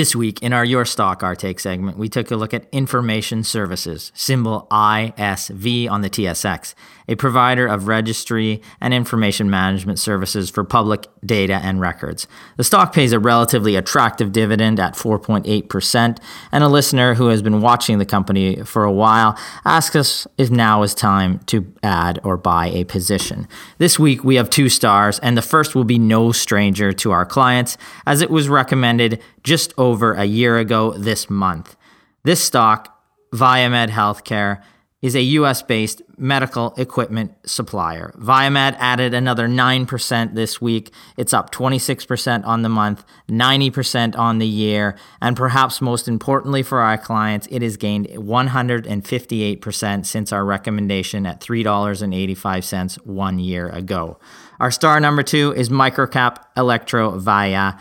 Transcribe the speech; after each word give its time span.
This 0.00 0.16
week 0.16 0.42
in 0.42 0.54
our 0.54 0.64
Your 0.64 0.86
Stock 0.86 1.22
Our 1.22 1.36
Take 1.36 1.60
segment, 1.60 1.98
we 1.98 2.08
took 2.08 2.30
a 2.30 2.36
look 2.36 2.54
at 2.54 2.66
Information 2.72 3.44
Services, 3.44 4.12
symbol 4.14 4.66
ISV 4.70 5.90
on 5.90 6.00
the 6.00 6.08
TSX, 6.08 6.74
a 7.06 7.16
provider 7.16 7.66
of 7.66 7.86
registry 7.86 8.62
and 8.80 8.94
information 8.94 9.50
management 9.50 9.98
services 9.98 10.48
for 10.48 10.64
public 10.64 11.06
data 11.22 11.60
and 11.62 11.80
records. 11.82 12.26
The 12.56 12.64
stock 12.64 12.94
pays 12.94 13.12
a 13.12 13.18
relatively 13.18 13.76
attractive 13.76 14.32
dividend 14.32 14.80
at 14.80 14.94
4.8%, 14.94 16.18
and 16.50 16.64
a 16.64 16.68
listener 16.68 17.12
who 17.12 17.26
has 17.26 17.42
been 17.42 17.60
watching 17.60 17.98
the 17.98 18.06
company 18.06 18.62
for 18.62 18.84
a 18.84 18.92
while 18.92 19.36
asks 19.66 19.96
us 19.96 20.26
if 20.38 20.50
now 20.50 20.82
is 20.82 20.94
time 20.94 21.40
to 21.40 21.70
add 21.82 22.20
or 22.24 22.38
buy 22.38 22.68
a 22.68 22.84
position. 22.84 23.46
This 23.76 23.98
week 23.98 24.24
we 24.24 24.36
have 24.36 24.48
two 24.48 24.70
stars, 24.70 25.18
and 25.18 25.36
the 25.36 25.42
first 25.42 25.74
will 25.74 25.84
be 25.84 25.98
no 25.98 26.32
stranger 26.32 26.90
to 26.94 27.10
our 27.10 27.26
clients, 27.26 27.76
as 28.06 28.22
it 28.22 28.30
was 28.30 28.48
recommended 28.48 29.20
just 29.42 29.72
over 29.76 30.14
a 30.14 30.24
year 30.24 30.58
ago 30.58 30.92
this 30.92 31.30
month. 31.30 31.76
This 32.24 32.42
stock, 32.42 32.96
Viemed 33.32 33.90
Healthcare, 33.90 34.62
is 35.02 35.14
a 35.14 35.22
US 35.22 35.62
based 35.62 36.02
medical 36.18 36.74
equipment 36.76 37.32
supplier. 37.46 38.12
Viemed 38.18 38.76
added 38.78 39.14
another 39.14 39.48
9% 39.48 40.34
this 40.34 40.60
week. 40.60 40.92
It's 41.16 41.32
up 41.32 41.50
26% 41.50 42.46
on 42.46 42.60
the 42.62 42.68
month, 42.68 43.04
90% 43.28 44.18
on 44.18 44.38
the 44.38 44.46
year, 44.46 44.96
and 45.22 45.36
perhaps 45.36 45.80
most 45.80 46.06
importantly 46.06 46.62
for 46.62 46.80
our 46.80 46.98
clients, 46.98 47.48
it 47.50 47.62
has 47.62 47.78
gained 47.78 48.08
158% 48.08 50.06
since 50.06 50.32
our 50.32 50.44
recommendation 50.44 51.24
at 51.24 51.40
$3.85 51.40 53.06
one 53.06 53.38
year 53.38 53.68
ago. 53.70 54.18
Our 54.58 54.70
star 54.70 55.00
number 55.00 55.22
two 55.22 55.54
is 55.56 55.70
Microcap 55.70 56.36
Electrovaya, 56.56 57.80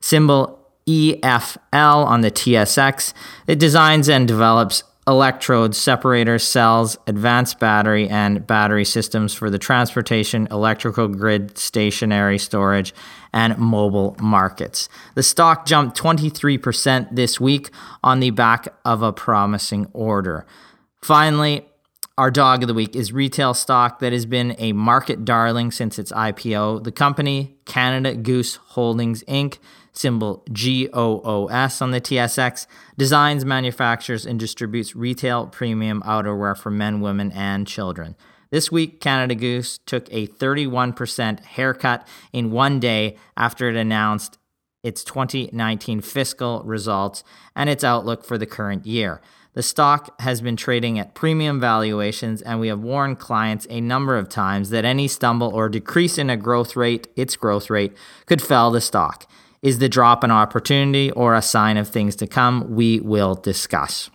symbol 0.00 0.63
EFL 0.86 2.06
on 2.06 2.20
the 2.20 2.30
TSX. 2.30 3.12
It 3.46 3.58
designs 3.58 4.08
and 4.08 4.28
develops 4.28 4.82
electrodes, 5.06 5.76
separators, 5.76 6.42
cells, 6.42 6.96
advanced 7.06 7.58
battery, 7.58 8.08
and 8.08 8.46
battery 8.46 8.84
systems 8.84 9.34
for 9.34 9.50
the 9.50 9.58
transportation, 9.58 10.48
electrical 10.50 11.08
grid, 11.08 11.58
stationary 11.58 12.38
storage, 12.38 12.94
and 13.32 13.58
mobile 13.58 14.16
markets. 14.20 14.88
The 15.14 15.22
stock 15.22 15.66
jumped 15.66 15.98
23% 15.98 17.14
this 17.14 17.38
week 17.38 17.70
on 18.02 18.20
the 18.20 18.30
back 18.30 18.68
of 18.84 19.02
a 19.02 19.12
promising 19.12 19.88
order. 19.92 20.46
Finally, 21.02 21.66
our 22.16 22.30
dog 22.30 22.62
of 22.62 22.68
the 22.68 22.74
week 22.74 22.94
is 22.94 23.12
retail 23.12 23.54
stock 23.54 23.98
that 23.98 24.12
has 24.12 24.24
been 24.24 24.54
a 24.58 24.72
market 24.72 25.24
darling 25.24 25.72
since 25.72 25.98
its 25.98 26.12
IPO. 26.12 26.84
The 26.84 26.92
company, 26.92 27.56
Canada 27.64 28.14
Goose 28.14 28.56
Holdings 28.56 29.24
Inc., 29.24 29.58
symbol 29.92 30.44
GOOS 30.52 31.82
on 31.82 31.90
the 31.90 32.00
TSX, 32.00 32.66
designs, 32.96 33.44
manufactures, 33.44 34.26
and 34.26 34.38
distributes 34.38 34.94
retail 34.94 35.46
premium 35.46 36.02
outerwear 36.02 36.56
for 36.56 36.70
men, 36.70 37.00
women, 37.00 37.32
and 37.32 37.66
children. 37.66 38.14
This 38.50 38.70
week, 38.70 39.00
Canada 39.00 39.34
Goose 39.34 39.78
took 39.84 40.06
a 40.12 40.28
31% 40.28 41.40
haircut 41.40 42.06
in 42.32 42.52
one 42.52 42.78
day 42.78 43.16
after 43.36 43.68
it 43.68 43.76
announced 43.76 44.38
its 44.84 45.02
2019 45.02 46.00
fiscal 46.00 46.62
results 46.64 47.24
and 47.56 47.68
its 47.70 47.82
outlook 47.82 48.24
for 48.24 48.38
the 48.38 48.46
current 48.46 48.86
year. 48.86 49.20
The 49.54 49.62
stock 49.62 50.20
has 50.20 50.40
been 50.40 50.56
trading 50.56 50.98
at 50.98 51.14
premium 51.14 51.60
valuations, 51.60 52.42
and 52.42 52.58
we 52.58 52.66
have 52.66 52.80
warned 52.80 53.20
clients 53.20 53.68
a 53.70 53.80
number 53.80 54.18
of 54.18 54.28
times 54.28 54.70
that 54.70 54.84
any 54.84 55.06
stumble 55.06 55.54
or 55.54 55.68
decrease 55.68 56.18
in 56.18 56.28
a 56.28 56.36
growth 56.36 56.74
rate, 56.74 57.06
its 57.14 57.36
growth 57.36 57.70
rate, 57.70 57.96
could 58.26 58.42
fell 58.42 58.72
the 58.72 58.80
stock. 58.80 59.30
Is 59.62 59.78
the 59.78 59.88
drop 59.88 60.24
an 60.24 60.32
opportunity 60.32 61.12
or 61.12 61.36
a 61.36 61.40
sign 61.40 61.76
of 61.76 61.88
things 61.88 62.16
to 62.16 62.26
come? 62.26 62.74
We 62.74 62.98
will 62.98 63.36
discuss. 63.36 64.10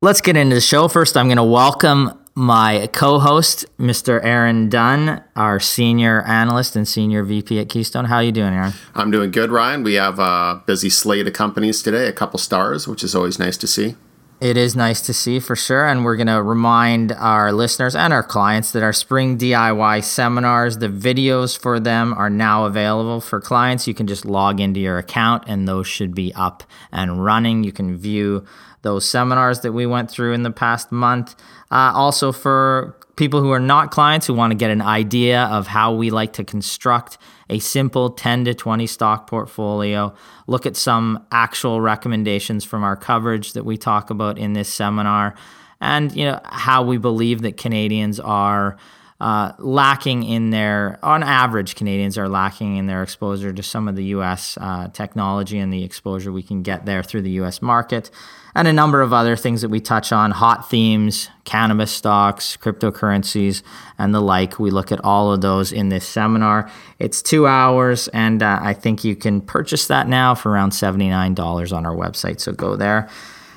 Let's 0.00 0.22
get 0.22 0.36
into 0.38 0.54
the 0.54 0.60
show. 0.62 0.88
First, 0.88 1.14
I'm 1.14 1.26
going 1.26 1.36
to 1.36 1.44
welcome 1.44 2.18
my 2.36 2.86
co-host, 2.92 3.64
Mr. 3.78 4.22
Aaron 4.22 4.68
Dunn, 4.68 5.24
our 5.34 5.58
senior 5.58 6.22
analyst 6.22 6.76
and 6.76 6.86
senior 6.86 7.22
VP 7.24 7.58
at 7.58 7.70
Keystone. 7.70 8.04
How 8.04 8.16
are 8.16 8.22
you 8.22 8.30
doing, 8.30 8.52
Aaron? 8.52 8.74
I'm 8.94 9.10
doing 9.10 9.30
good, 9.30 9.50
Ryan. 9.50 9.82
We 9.82 9.94
have 9.94 10.18
a 10.18 10.62
busy 10.66 10.90
slate 10.90 11.26
of 11.26 11.32
companies 11.32 11.82
today, 11.82 12.06
a 12.06 12.12
couple 12.12 12.38
stars, 12.38 12.86
which 12.86 13.02
is 13.02 13.14
always 13.14 13.38
nice 13.38 13.56
to 13.56 13.66
see. 13.66 13.96
It 14.38 14.58
is 14.58 14.76
nice 14.76 15.00
to 15.00 15.14
see 15.14 15.40
for 15.40 15.56
sure. 15.56 15.86
And 15.86 16.04
we're 16.04 16.16
going 16.16 16.26
to 16.26 16.42
remind 16.42 17.10
our 17.12 17.52
listeners 17.52 17.96
and 17.96 18.12
our 18.12 18.22
clients 18.22 18.70
that 18.72 18.82
our 18.82 18.92
spring 18.92 19.38
DIY 19.38 20.04
seminars, 20.04 20.76
the 20.76 20.88
videos 20.90 21.58
for 21.58 21.80
them 21.80 22.12
are 22.12 22.28
now 22.28 22.66
available 22.66 23.22
for 23.22 23.40
clients. 23.40 23.88
You 23.88 23.94
can 23.94 24.06
just 24.06 24.26
log 24.26 24.60
into 24.60 24.78
your 24.78 24.98
account 24.98 25.44
and 25.46 25.66
those 25.66 25.86
should 25.86 26.14
be 26.14 26.34
up 26.34 26.64
and 26.92 27.24
running. 27.24 27.64
You 27.64 27.72
can 27.72 27.96
view 27.96 28.44
those 28.86 29.04
seminars 29.04 29.60
that 29.60 29.72
we 29.72 29.84
went 29.84 30.08
through 30.08 30.32
in 30.32 30.44
the 30.44 30.50
past 30.52 30.92
month. 30.92 31.34
Uh, 31.72 31.90
also, 31.92 32.30
for 32.30 32.96
people 33.16 33.40
who 33.40 33.50
are 33.50 33.58
not 33.58 33.90
clients 33.90 34.28
who 34.28 34.34
want 34.34 34.52
to 34.52 34.54
get 34.56 34.70
an 34.70 34.80
idea 34.80 35.42
of 35.44 35.66
how 35.66 35.92
we 35.92 36.10
like 36.10 36.32
to 36.34 36.44
construct 36.44 37.18
a 37.50 37.58
simple 37.58 38.10
10 38.10 38.44
to 38.44 38.54
20 38.54 38.86
stock 38.86 39.26
portfolio, 39.26 40.14
look 40.46 40.66
at 40.66 40.76
some 40.76 41.26
actual 41.32 41.80
recommendations 41.80 42.64
from 42.64 42.84
our 42.84 42.94
coverage 42.94 43.54
that 43.54 43.64
we 43.64 43.76
talk 43.76 44.08
about 44.10 44.38
in 44.38 44.52
this 44.52 44.72
seminar, 44.72 45.34
and 45.80 46.14
you 46.14 46.24
know 46.24 46.40
how 46.44 46.84
we 46.84 46.96
believe 46.96 47.42
that 47.42 47.56
Canadians 47.56 48.20
are 48.20 48.76
uh, 49.20 49.52
lacking 49.58 50.22
in 50.24 50.50
their, 50.50 50.98
on 51.02 51.22
average, 51.22 51.74
Canadians 51.74 52.18
are 52.18 52.28
lacking 52.28 52.76
in 52.76 52.86
their 52.86 53.02
exposure 53.02 53.52
to 53.52 53.62
some 53.62 53.88
of 53.88 53.96
the 53.96 54.04
U.S. 54.04 54.58
Uh, 54.60 54.88
technology 54.88 55.58
and 55.58 55.72
the 55.72 55.84
exposure 55.84 56.32
we 56.32 56.42
can 56.42 56.62
get 56.62 56.84
there 56.84 57.02
through 57.02 57.22
the 57.22 57.30
U.S. 57.30 57.62
market 57.62 58.10
and 58.56 58.66
a 58.66 58.72
number 58.72 59.02
of 59.02 59.12
other 59.12 59.36
things 59.36 59.60
that 59.60 59.68
we 59.68 59.80
touch 59.80 60.12
on 60.12 60.30
hot 60.30 60.70
themes, 60.70 61.28
cannabis 61.44 61.92
stocks, 61.92 62.56
cryptocurrencies, 62.56 63.62
and 63.98 64.14
the 64.14 64.20
like. 64.20 64.58
We 64.58 64.70
look 64.70 64.90
at 64.90 65.04
all 65.04 65.30
of 65.30 65.42
those 65.42 65.72
in 65.72 65.90
this 65.90 66.08
seminar. 66.08 66.70
It's 66.98 67.20
two 67.20 67.46
hours, 67.46 68.08
and 68.08 68.42
uh, 68.42 68.58
I 68.62 68.72
think 68.72 69.04
you 69.04 69.14
can 69.14 69.42
purchase 69.42 69.86
that 69.88 70.08
now 70.08 70.34
for 70.34 70.50
around 70.50 70.70
$79 70.70 71.76
on 71.76 71.84
our 71.84 71.94
website. 71.94 72.40
So 72.40 72.52
go 72.52 72.76
there 72.76 73.10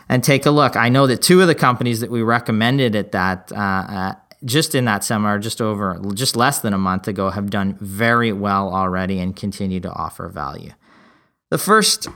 and 0.09 0.21
take 0.21 0.45
a 0.45 0.51
look. 0.51 0.75
I 0.75 0.89
know 0.89 1.07
that 1.07 1.21
two 1.21 1.39
of 1.39 1.47
the 1.47 1.55
companies 1.55 2.01
that 2.01 2.11
we 2.11 2.21
recommended 2.21 2.93
at 2.93 3.13
that, 3.13 3.53
uh, 3.53 3.55
uh, 3.55 4.13
just 4.45 4.75
in 4.75 4.85
that 4.85 5.03
seminar, 5.03 5.39
just 5.39 5.61
over, 5.61 5.99
just 6.13 6.35
less 6.35 6.59
than 6.59 6.73
a 6.73 6.77
month 6.77 7.07
ago, 7.07 7.29
have 7.29 7.49
done 7.49 7.77
very 7.79 8.31
well 8.31 8.73
already 8.73 9.19
and 9.19 9.35
continue 9.35 9.79
to 9.81 9.91
offer 9.91 10.29
value. 10.29 10.71
The 11.49 11.57
first 11.57 12.07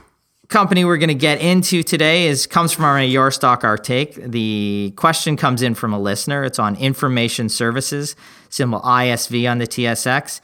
company 0.48 0.84
we're 0.84 0.98
going 0.98 1.08
to 1.08 1.14
get 1.14 1.40
into 1.40 1.82
today 1.82 2.26
is 2.26 2.46
comes 2.46 2.72
from 2.72 2.84
our 2.84 3.02
Your 3.02 3.30
Stock 3.30 3.64
Our 3.64 3.76
Take. 3.76 4.14
The 4.14 4.92
question 4.96 5.36
comes 5.36 5.62
in 5.62 5.74
from 5.74 5.92
a 5.92 5.98
listener. 5.98 6.44
It's 6.44 6.58
on 6.58 6.76
information 6.76 7.48
services, 7.48 8.14
symbol 8.48 8.80
ISV 8.80 9.50
on 9.50 9.58
the 9.58 9.66
TSX. 9.66 10.40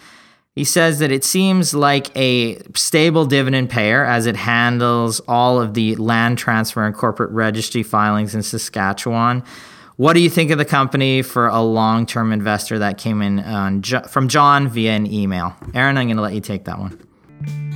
He 0.55 0.65
says 0.65 0.99
that 0.99 1.13
it 1.13 1.25
seems 1.25 1.75
like 1.75 2.15
a 2.17 2.61
stable 2.75 3.25
dividend 3.25 3.71
payer 3.71 4.05
as 4.05 4.27
it 4.27 4.37
handles 4.37 5.21
all 5.29 5.61
of 5.61 5.75
the 5.75 5.95
land 5.97 6.39
transfer 6.39 6.85
and 6.85 6.95
corporate 6.95 7.31
registry 7.31 7.83
filings 7.83 8.35
in 8.35 8.43
Saskatchewan. 8.43 9.45
What 10.01 10.15
do 10.15 10.21
you 10.21 10.31
think 10.31 10.51
of 10.51 10.57
the 10.57 10.65
company 10.65 11.21
for 11.21 11.49
a 11.49 11.61
long 11.61 12.07
term 12.07 12.33
investor 12.33 12.79
that 12.79 12.97
came 12.97 13.21
in 13.21 13.39
on, 13.41 13.83
from 13.83 14.29
John 14.29 14.67
via 14.67 14.93
an 14.93 15.07
email? 15.07 15.55
Aaron, 15.75 15.99
I'm 15.99 16.07
going 16.07 16.17
to 16.17 16.23
let 16.23 16.33
you 16.33 16.41
take 16.41 16.65
that 16.65 16.79
one. 16.79 16.99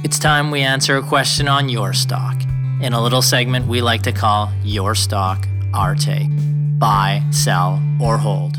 It's 0.02 0.18
time 0.18 0.50
we 0.50 0.62
answer 0.62 0.96
a 0.96 1.02
question 1.02 1.48
on 1.48 1.68
your 1.68 1.92
stock. 1.92 2.40
in 2.80 2.94
a 2.94 3.02
little 3.02 3.20
segment 3.20 3.66
we 3.66 3.82
like 3.82 4.00
to 4.04 4.12
call 4.12 4.50
Your 4.62 4.94
Stock, 4.94 5.46
Our 5.74 5.94
Take. 5.94 6.30
Buy, 6.78 7.22
sell, 7.30 7.82
or 8.00 8.16
hold. 8.16 8.56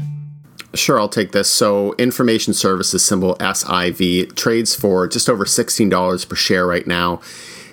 Sure, 0.76 1.00
I'll 1.00 1.10
take 1.10 1.32
this. 1.32 1.50
So, 1.50 1.96
information 1.98 2.54
services 2.54 3.04
symbol 3.04 3.36
SIV 3.38 4.36
trades 4.36 4.76
for 4.76 5.08
just 5.08 5.28
over 5.28 5.44
$16 5.44 6.30
per 6.30 6.36
share 6.36 6.68
right 6.68 6.86
now. 6.86 7.20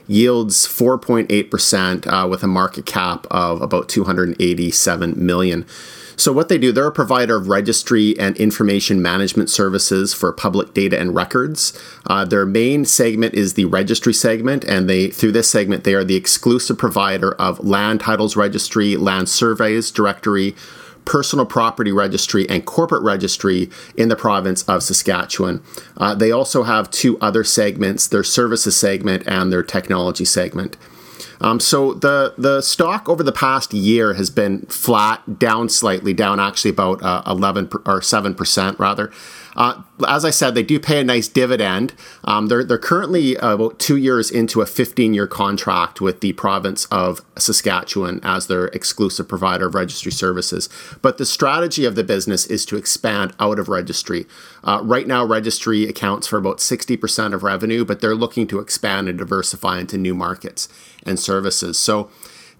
Yields 0.07 0.67
4.8% 0.67 2.07
uh, 2.07 2.29
with 2.29 2.43
a 2.43 2.47
market 2.47 2.87
cap 2.87 3.27
of 3.31 3.63
about 3.63 3.89
287 3.89 5.15
million. 5.25 5.67
So, 6.17 6.33
what 6.33 6.49
they 6.49 6.59
do, 6.59 6.73
they're 6.73 6.87
a 6.87 6.93
provider 6.93 7.37
of 7.37 7.49
registry 7.49 8.19
and 8.19 8.37
information 8.37 9.01
management 9.01 9.51
services 9.51 10.13
for 10.13 10.33
public 10.33 10.75
data 10.75 10.99
and 10.99 11.15
records. 11.15 11.77
Uh, 12.07 12.25
their 12.25 12.45
main 12.45 12.85
segment 12.85 13.35
is 13.35 13.55
the 13.55 13.65
registry 13.65 14.13
segment, 14.13 14.65
and 14.65 14.89
they 14.89 15.09
through 15.09 15.33
this 15.33 15.51
segment, 15.51 15.85
they 15.85 15.95
are 15.95 16.05
the 16.05 16.17
exclusive 16.17 16.79
provider 16.79 17.33
of 17.35 17.65
land 17.65 18.01
titles 18.01 18.37
registry, 18.37 18.97
land 18.97 19.29
surveys 19.29 19.91
directory, 19.91 20.55
personal 21.05 21.47
property 21.47 21.93
registry 21.93 22.49
and 22.49 22.65
corporate 22.65 23.03
registry 23.03 23.71
in 23.97 24.09
the 24.09 24.17
province 24.17 24.63
of 24.65 24.83
Saskatchewan. 24.83 25.63
Uh, 25.97 26.15
they 26.15 26.31
also 26.31 26.63
have 26.63 26.91
two 26.91 27.19
other 27.19 27.45
segments 27.45 28.07
their 28.07 28.25
services 28.25 28.77
segment 28.77 29.25
and 29.27 29.53
their 29.53 29.63
technology 29.63 30.25
segment. 30.25 30.77
Um, 31.43 31.61
so 31.61 31.95
the 31.95 32.35
the 32.39 32.61
stock 32.63 33.09
over 33.09 33.23
the 33.23 33.33
past 33.33 33.75
year 33.75 34.15
has 34.15 34.31
been 34.31 34.63
flat, 34.67 35.39
down 35.39 35.69
slightly, 35.69 36.15
down 36.15 36.41
actually 36.41 36.71
about 36.71 37.03
uh, 37.03 37.23
eleven 37.27 37.69
or 37.85 38.01
seven 38.01 38.35
percent 38.35 38.79
rather. 38.79 39.11
Uh, 39.55 39.83
as 40.09 40.25
I 40.25 40.31
said, 40.31 40.55
they 40.55 40.63
do 40.63 40.81
pay 40.81 41.01
a 41.01 41.05
nice 41.05 41.29
dividend. 41.29 41.95
Um, 42.25 42.47
they're, 42.47 42.65
they're 42.65 42.79
currently 42.79 43.37
uh, 43.37 43.55
about 43.55 43.79
two 43.79 43.97
years 43.97 44.31
into 44.31 44.61
a 44.61 44.67
15 44.67 45.15
year 45.15 45.27
contract 45.27 46.01
with 46.01 46.21
the 46.21 46.33
province 46.33 46.87
of 46.87 47.21
Saskatchewan 47.37 48.21
as 48.23 48.47
their 48.47 48.67
exclusive 48.69 49.29
provider 49.29 49.67
of 49.67 49.75
registry 49.75 50.13
services. 50.13 50.69
But 51.03 51.19
the 51.19 51.27
strategy 51.27 51.85
of 51.85 51.95
the 51.95 52.05
business 52.05 52.47
is 52.47 52.65
to 52.67 52.77
expand 52.77 53.35
out 53.39 53.59
of 53.59 53.69
registry. 53.69 54.27
Uh, 54.65 54.81
right 54.83 55.07
now, 55.07 55.25
registry 55.25 55.87
accounts 55.87 56.27
for 56.27 56.39
about 56.39 56.59
60% 56.59 57.35
of 57.35 57.43
revenue, 57.43 57.85
but 57.85 58.01
they're 58.01 58.15
looking 58.15 58.47
to 58.49 58.59
expand 58.59 59.09
and 59.09 59.19
diversify 59.19 59.81
into 59.81 59.99
new 59.99 60.15
markets 60.15 60.69
and 61.05 61.19
services. 61.19 61.79
So, 61.79 62.11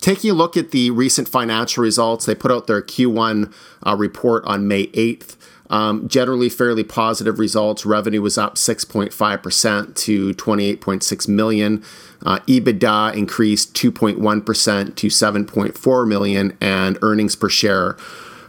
taking 0.01 0.31
a 0.31 0.35
look 0.35 0.57
at 0.57 0.71
the 0.71 0.91
recent 0.91 1.29
financial 1.29 1.83
results, 1.83 2.27
they 2.27 2.35
put 2.35 2.51
out 2.51 2.67
their 2.67 2.83
Q1 2.83 3.53
uh, 3.87 3.97
report 3.97 4.45
on 4.45 4.69
May 4.69 4.89
8th. 4.89 5.37
Um, 5.71 6.07
generally, 6.07 6.51
fairly 6.51 6.85
positive 6.85 7.39
results. 7.39 7.87
Revenue 7.87 8.21
was 8.21 8.37
up 8.37 8.57
6.5% 8.57 9.95
to 9.95 10.35
28.6 10.35 11.29
million. 11.29 11.83
Uh, 12.25 12.41
EBITDA 12.41 13.15
increased 13.17 13.75
2.1% 13.75 14.95
to 14.97 15.07
7.4 15.07 16.09
million, 16.09 16.59
and 16.61 16.99
earnings 17.01 17.35
per 17.35 17.49
share 17.49 17.97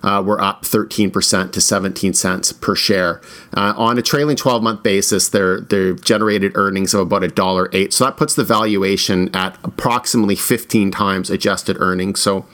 uh, 0.04 0.22
were 0.26 0.42
up 0.42 0.64
13% 0.64 1.52
to 1.52 1.62
17 1.62 2.14
cents 2.14 2.52
per 2.52 2.76
share. 2.76 3.22
Uh, 3.56 3.74
on 3.78 3.98
a 3.98 4.02
trailing 4.02 4.36
12 4.36 4.62
month 4.62 4.84
basis, 4.84 5.30
they're, 5.30 5.62
they've 5.62 6.02
generated 6.02 6.52
earnings 6.56 6.94
of 6.94 7.02
about 7.02 7.24
a 7.24 7.28
dollar 7.28 7.70
eight. 7.74 7.94
So 7.94 8.06
that 8.06 8.18
puts 8.18 8.36
the 8.36 8.44
valuation 8.44 9.34
at 9.36 9.58
approximately 9.64 10.36
15 10.36 10.92
times 10.92 11.30
adjusted 11.30 11.78
earnings. 11.80 12.22
So 12.22 12.46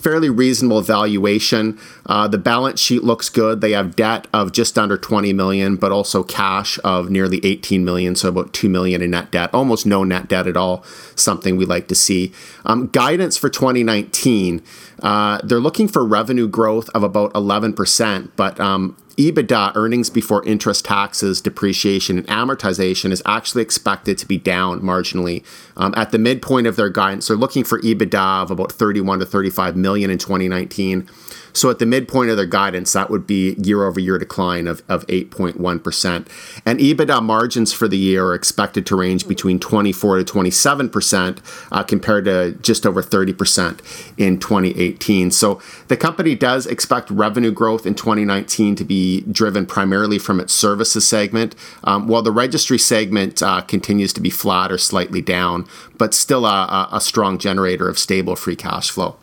fairly 0.00 0.30
reasonable 0.30 0.80
valuation. 0.80 1.78
Uh, 2.06 2.28
the 2.28 2.38
balance 2.38 2.80
sheet 2.80 3.04
looks 3.04 3.28
good. 3.28 3.60
They 3.60 3.72
have 3.72 3.96
debt 3.96 4.26
of 4.32 4.52
just 4.52 4.78
under 4.78 4.96
20 4.96 5.32
million, 5.32 5.76
but 5.76 5.92
also 5.92 6.22
cash 6.22 6.78
of 6.84 7.10
nearly 7.10 7.40
18 7.44 7.84
million, 7.84 8.14
so 8.16 8.28
about 8.28 8.52
2 8.52 8.68
million 8.68 9.02
in 9.02 9.10
net 9.10 9.30
debt. 9.30 9.50
Almost 9.52 9.86
no 9.86 10.04
net 10.04 10.28
debt 10.28 10.46
at 10.46 10.56
all. 10.56 10.84
Something 11.14 11.56
we 11.56 11.66
like 11.66 11.88
to 11.88 11.94
see. 11.94 12.32
Um, 12.64 12.88
guidance 12.88 13.36
for 13.36 13.48
2019. 13.48 14.62
Uh, 15.02 15.40
they're 15.44 15.60
looking 15.60 15.88
for 15.88 16.04
revenue 16.04 16.48
growth 16.48 16.88
of 16.90 17.02
about 17.02 17.32
11%, 17.34 18.30
but 18.36 18.58
um, 18.58 18.96
EBITDA, 19.18 19.72
earnings 19.74 20.10
before 20.10 20.44
interest, 20.46 20.84
taxes, 20.84 21.40
depreciation, 21.40 22.18
and 22.18 22.26
amortization, 22.28 23.10
is 23.10 23.20
actually 23.26 23.62
expected 23.62 24.16
to 24.18 24.26
be 24.26 24.38
down 24.38 24.80
marginally. 24.80 25.44
Um, 25.76 25.92
at 25.96 26.12
the 26.12 26.18
midpoint 26.18 26.68
of 26.68 26.76
their 26.76 26.88
guidance, 26.88 27.26
they're 27.26 27.36
looking 27.36 27.64
for 27.64 27.80
EBITDA 27.80 28.42
of 28.42 28.52
about 28.52 28.70
31 28.70 29.18
to 29.18 29.26
35 29.26 29.76
million 29.76 30.08
in 30.10 30.18
2019 30.18 31.08
so 31.58 31.70
at 31.70 31.80
the 31.80 31.86
midpoint 31.86 32.30
of 32.30 32.36
their 32.36 32.46
guidance, 32.46 32.92
that 32.92 33.10
would 33.10 33.26
be 33.26 33.54
year 33.54 33.84
over 33.84 33.98
year 33.98 34.16
decline 34.16 34.68
of, 34.68 34.82
of 34.88 35.04
8.1%. 35.08 36.26
And 36.64 36.78
EBITDA 36.78 37.22
margins 37.22 37.72
for 37.72 37.88
the 37.88 37.98
year 37.98 38.26
are 38.26 38.34
expected 38.34 38.86
to 38.86 38.96
range 38.96 39.26
between 39.26 39.58
24 39.58 40.22
to 40.22 40.24
27% 40.24 41.38
uh, 41.72 41.82
compared 41.82 42.26
to 42.26 42.52
just 42.62 42.86
over 42.86 43.02
30% 43.02 44.14
in 44.16 44.38
2018. 44.38 45.32
So 45.32 45.60
the 45.88 45.96
company 45.96 46.36
does 46.36 46.64
expect 46.66 47.10
revenue 47.10 47.50
growth 47.50 47.86
in 47.86 47.96
2019 47.96 48.76
to 48.76 48.84
be 48.84 49.22
driven 49.22 49.66
primarily 49.66 50.20
from 50.20 50.38
its 50.38 50.52
services 50.52 51.08
segment, 51.08 51.56
um, 51.82 52.06
while 52.06 52.22
the 52.22 52.30
registry 52.30 52.78
segment 52.78 53.42
uh, 53.42 53.62
continues 53.62 54.12
to 54.12 54.20
be 54.20 54.30
flat 54.30 54.70
or 54.70 54.78
slightly 54.78 55.20
down, 55.20 55.66
but 55.96 56.14
still 56.14 56.46
a, 56.46 56.88
a 56.92 57.00
strong 57.00 57.36
generator 57.36 57.88
of 57.88 57.98
stable 57.98 58.36
free 58.36 58.56
cash 58.56 58.90
flow. 58.90 59.16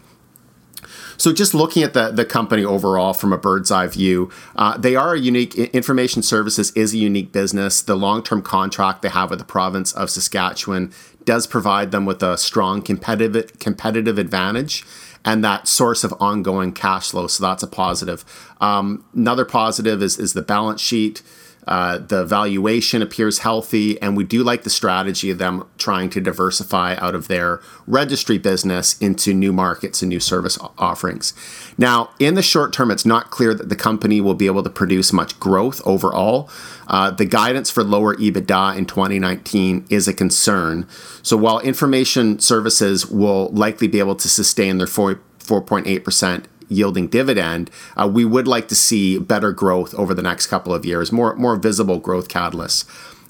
So 1.17 1.33
just 1.33 1.53
looking 1.53 1.83
at 1.83 1.93
the, 1.93 2.11
the 2.11 2.25
company 2.25 2.63
overall 2.63 3.13
from 3.13 3.33
a 3.33 3.37
bird's 3.37 3.71
eye 3.71 3.87
view, 3.87 4.29
uh, 4.55 4.77
they 4.77 4.95
are 4.95 5.13
a 5.13 5.19
unique, 5.19 5.55
information 5.55 6.21
services 6.21 6.71
is 6.71 6.93
a 6.93 6.97
unique 6.97 7.31
business. 7.31 7.81
The 7.81 7.95
long-term 7.95 8.41
contract 8.41 9.01
they 9.01 9.09
have 9.09 9.29
with 9.29 9.39
the 9.39 9.45
province 9.45 9.93
of 9.93 10.09
Saskatchewan 10.09 10.91
does 11.23 11.47
provide 11.47 11.91
them 11.91 12.05
with 12.05 12.21
a 12.21 12.37
strong 12.37 12.81
competitive, 12.81 13.57
competitive 13.59 14.17
advantage 14.17 14.85
and 15.25 15.43
that 15.43 15.67
source 15.67 16.03
of 16.03 16.13
ongoing 16.19 16.71
cash 16.71 17.09
flow. 17.09 17.27
So 17.27 17.43
that's 17.43 17.63
a 17.63 17.67
positive. 17.67 18.23
Um, 18.61 19.03
another 19.15 19.43
positive 19.43 20.01
is, 20.01 20.19
is 20.19 20.33
the 20.33 20.43
balance 20.43 20.79
sheet. 20.79 21.23
Uh, 21.67 21.97
the 21.97 22.25
valuation 22.25 23.01
appears 23.01 23.39
healthy, 23.39 23.99
and 24.01 24.15
we 24.15 24.23
do 24.23 24.43
like 24.43 24.63
the 24.63 24.69
strategy 24.69 25.31
of 25.31 25.37
them 25.37 25.67
trying 25.77 26.09
to 26.09 26.21
diversify 26.21 26.95
out 26.95 27.15
of 27.15 27.27
their 27.27 27.59
registry 27.87 28.37
business 28.37 28.97
into 28.99 29.33
new 29.33 29.51
markets 29.51 30.01
and 30.01 30.09
new 30.09 30.19
service 30.19 30.57
offerings. 30.77 31.33
Now, 31.77 32.11
in 32.19 32.35
the 32.35 32.43
short 32.43 32.73
term, 32.73 32.91
it's 32.91 33.05
not 33.05 33.31
clear 33.31 33.53
that 33.53 33.69
the 33.69 33.75
company 33.75 34.21
will 34.21 34.35
be 34.35 34.45
able 34.45 34.63
to 34.63 34.69
produce 34.69 35.11
much 35.11 35.39
growth 35.39 35.81
overall. 35.85 36.49
Uh, 36.87 37.11
the 37.11 37.25
guidance 37.25 37.71
for 37.71 37.83
lower 37.83 38.15
EBITDA 38.15 38.77
in 38.77 38.85
2019 38.85 39.85
is 39.89 40.07
a 40.07 40.13
concern. 40.13 40.87
So, 41.23 41.35
while 41.35 41.59
information 41.59 42.39
services 42.39 43.07
will 43.07 43.49
likely 43.49 43.87
be 43.87 43.99
able 43.99 44.15
to 44.15 44.29
sustain 44.29 44.77
their 44.77 44.87
4.8% 44.87 46.45
yielding 46.69 47.07
dividend, 47.07 47.69
uh, 47.95 48.09
we 48.11 48.25
would 48.25 48.47
like 48.47 48.67
to 48.67 48.75
see 48.75 49.17
better 49.17 49.51
growth 49.51 49.93
over 49.95 50.13
the 50.13 50.21
next 50.21 50.47
couple 50.47 50.73
of 50.73 50.85
years, 50.85 51.11
more 51.11 51.35
more 51.35 51.55
visible 51.55 51.99
growth 51.99 52.27
catalysts. 52.27 52.85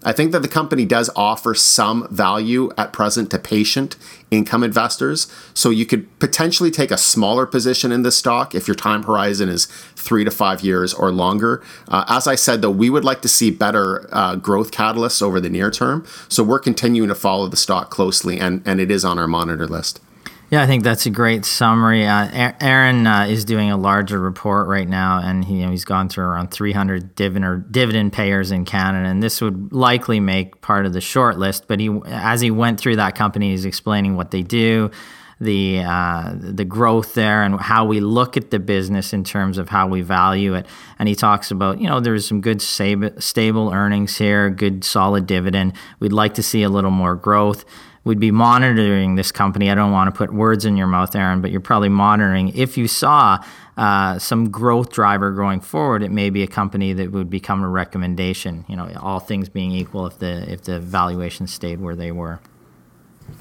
I 0.06 0.14
think 0.14 0.32
that 0.34 0.44
the 0.44 0.48
company 0.48 0.86
does 0.86 1.10
offer 1.16 1.56
some 1.56 2.08
value 2.12 2.72
at 2.78 2.94
present 2.94 3.32
to 3.32 3.40
patient 3.40 3.96
income 4.30 4.64
investors. 4.64 5.28
So 5.56 5.72
you 5.72 5.88
could 5.88 6.20
potentially 6.20 6.70
take 6.70 6.92
a 6.92 6.98
smaller 6.98 7.48
position 7.48 7.92
in 7.92 8.04
this 8.04 8.16
stock 8.16 8.54
if 8.54 8.68
your 8.68 8.76
time 8.76 9.04
horizon 9.04 9.50
is 9.50 9.66
three 9.96 10.24
to 10.24 10.30
five 10.30 10.62
years 10.62 10.94
or 10.94 11.12
longer. 11.12 11.64
Uh, 11.88 12.06
as 12.08 12.28
I 12.28 12.36
said, 12.36 12.62
though, 12.62 12.70
we 12.70 12.90
would 12.92 13.04
like 13.04 13.24
to 13.24 13.28
see 13.28 13.50
better 13.50 14.08
uh, 14.12 14.36
growth 14.36 14.70
catalysts 14.70 15.24
over 15.24 15.42
the 15.42 15.50
near 15.50 15.72
term. 15.72 16.06
So 16.30 16.44
we're 16.44 16.60
continuing 16.60 17.10
to 17.10 17.16
follow 17.16 17.48
the 17.48 17.58
stock 17.58 17.90
closely, 17.90 18.40
and, 18.40 18.62
and 18.64 18.80
it 18.80 18.92
is 18.92 19.04
on 19.04 19.18
our 19.18 19.28
monitor 19.28 19.68
list. 19.68 20.02
Yeah, 20.52 20.62
I 20.62 20.68
think 20.68 20.84
that's 20.84 21.08
a 21.08 21.10
great 21.10 21.44
summary. 21.44 22.06
Uh, 22.06 22.54
Aaron 22.62 23.08
uh, 23.08 23.26
is 23.26 23.46
doing 23.46 23.72
a 23.72 23.78
larger 23.78 24.20
report 24.20 24.68
right 24.68 24.88
now, 24.88 25.20
and 25.20 25.44
he, 25.44 25.56
you 25.56 25.66
know, 25.66 25.72
he's 25.72 25.86
gone 25.86 26.08
through 26.08 26.26
around 26.26 26.52
300 26.52 27.16
dividend 27.16 27.72
dividend 27.72 28.14
payers 28.14 28.52
in 28.52 28.64
Canada, 28.64 29.10
and 29.10 29.24
this 29.24 29.42
would 29.42 29.74
likely 29.74 30.20
make 30.20 30.62
part 30.62 30.86
of 30.86 30.94
the 30.94 31.02
short 31.02 31.40
list. 31.40 31.68
But 31.68 31.80
he, 31.80 32.00
as 32.06 32.42
he 32.42 32.52
went 32.52 32.80
through 32.80 32.98
that 32.98 33.16
company, 33.16 33.52
he's 33.52 33.66
explaining 33.66 34.18
what 34.18 34.30
they 34.30 34.44
do, 34.44 34.92
the 35.42 35.82
uh, 35.84 36.34
the 36.36 36.66
growth 36.66 37.16
there, 37.16 37.42
and 37.42 37.60
how 37.60 37.86
we 37.86 38.00
look 38.00 38.38
at 38.38 38.52
the 38.52 38.60
business 38.60 39.14
in 39.14 39.24
terms 39.24 39.58
of 39.58 39.70
how 39.70 39.88
we 39.88 40.02
value 40.02 40.54
it. 40.54 40.68
And 41.00 41.10
he 41.10 41.16
talks 41.16 41.50
about, 41.50 41.82
you 41.82 41.88
know, 41.88 42.00
there's 42.00 42.28
some 42.28 42.40
good 42.40 42.62
stable 42.62 43.72
earnings 43.74 44.18
here, 44.18 44.52
good 44.52 44.84
solid 44.84 45.26
dividend. 45.26 45.74
We'd 46.00 46.14
like 46.14 46.36
to 46.36 46.44
see 46.44 46.62
a 46.62 46.70
little 46.70 46.92
more 46.92 47.16
growth 47.16 47.66
would 48.06 48.20
be 48.20 48.32
monitoring 48.32 49.16
this 49.16 49.32
company. 49.32 49.70
I 49.70 49.76
don't 49.76 49.92
want 49.92 50.14
to 50.14 50.18
put 50.18 50.32
words 50.32 50.64
in 50.64 50.78
your 50.78 50.88
mouth, 50.88 51.16
Aaron, 51.16 51.42
but 51.42 51.52
you're 51.52 51.60
probably 51.60 51.90
monitoring. 51.90 52.50
If 52.56 52.78
you 52.78 52.88
saw 52.88 53.44
uh, 53.78 54.20
some 54.20 54.52
growth 54.52 54.92
driver 54.92 55.32
going 55.32 55.60
forward, 55.60 56.04
it 56.04 56.12
may 56.12 56.30
be 56.30 56.44
a 56.44 56.48
company 56.48 56.94
that 56.94 57.12
would 57.12 57.30
become 57.30 57.64
a 57.64 57.68
recommendation. 57.68 58.64
You 58.70 58.76
know, 58.76 58.90
all 59.02 59.20
things 59.20 59.50
being 59.50 59.72
equal, 59.72 60.06
if 60.06 60.20
the 60.20 60.50
if 60.50 60.62
the 60.62 60.80
valuation 60.80 61.48
stayed 61.48 61.82
where 61.82 61.96
they 61.96 62.12
were. 62.12 62.40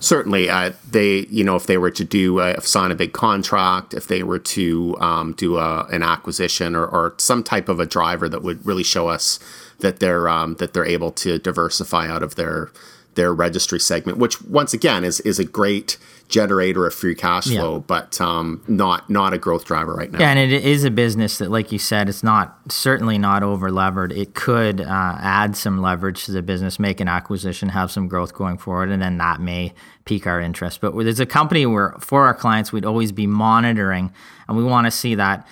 Certainly, 0.01 0.49
uh, 0.49 0.73
they 0.91 1.27
you 1.27 1.45
know 1.45 1.57
if 1.57 1.67
they 1.67 1.77
were 1.77 1.91
to 1.91 2.05
do 2.05 2.41
uh, 2.41 2.59
sign 2.61 2.91
a 2.91 2.95
big 2.95 3.13
contract, 3.13 3.93
if 3.93 4.09
they 4.09 4.23
were 4.23 4.39
to 4.39 4.97
um, 4.99 5.35
do 5.35 5.59
a, 5.59 5.85
an 5.93 6.03
acquisition 6.03 6.75
or, 6.75 6.87
or 6.87 7.15
some 7.19 7.45
type 7.45 7.69
of 7.69 7.81
a 7.81 7.87
driver 7.87 8.31
that 8.31 8.43
would 8.43 8.65
really 8.65 8.83
show 8.83 9.09
us 9.09 9.39
that 9.81 10.01
they're 10.01 10.27
um, 10.27 10.55
that 10.55 10.73
they're 10.73 10.87
able 10.87 11.11
to 11.13 11.39
diversify 11.39 12.09
out 12.09 12.23
of 12.23 12.37
their 12.37 12.71
their 13.15 13.33
registry 13.33 13.81
segment, 13.81 14.19
which 14.19 14.43
once 14.43 14.73
again 14.75 15.05
is 15.05 15.21
is 15.21 15.39
a 15.39 15.45
great 15.45 15.97
generator 16.29 16.87
of 16.87 16.95
free 16.95 17.15
cash 17.15 17.45
flow, 17.45 17.75
yeah. 17.75 17.83
but 17.87 18.21
um, 18.21 18.63
not 18.67 19.09
not 19.11 19.33
a 19.35 19.39
growth 19.39 19.65
driver 19.65 19.95
right 19.95 20.11
now. 20.11 20.19
Yeah, 20.19 20.31
and 20.31 20.39
it 20.39 20.65
is 20.65 20.85
a 20.85 20.91
business 20.91 21.39
that, 21.39 21.51
like 21.51 21.71
you 21.73 21.79
said, 21.79 22.09
it's 22.09 22.23
not 22.23 22.59
certainly 22.69 23.19
not 23.19 23.43
over 23.43 23.71
levered. 23.71 24.13
It 24.13 24.35
could 24.35 24.81
uh, 24.81 25.17
add 25.21 25.57
some 25.57 25.81
leverage 25.81 26.25
to 26.25 26.33
the 26.33 26.43
business, 26.43 26.79
make 26.79 27.01
an 27.01 27.09
acquisition, 27.09 27.69
have 27.71 27.91
some 27.91 28.09
growth 28.09 28.35
going 28.35 28.59
forward, 28.59 28.91
and 28.91 29.03
then 29.03 29.19
that 29.19 29.41
may 29.41 29.73
pique 30.05 30.27
our 30.27 30.41
interest. 30.41 30.81
But 30.81 30.97
there's 30.97 31.21
a 31.21 31.27
company 31.27 31.67
where 31.67 31.95
for 32.01 32.27
our 32.27 32.35
clients 32.35 32.73
we'd 32.73 32.87
always 32.87 33.13
be 33.13 33.27
monitoring, 33.27 34.13
and 34.49 34.57
we 34.57 34.65
want 34.65 34.87
to 34.87 34.91
see 34.91 35.15
that 35.17 35.47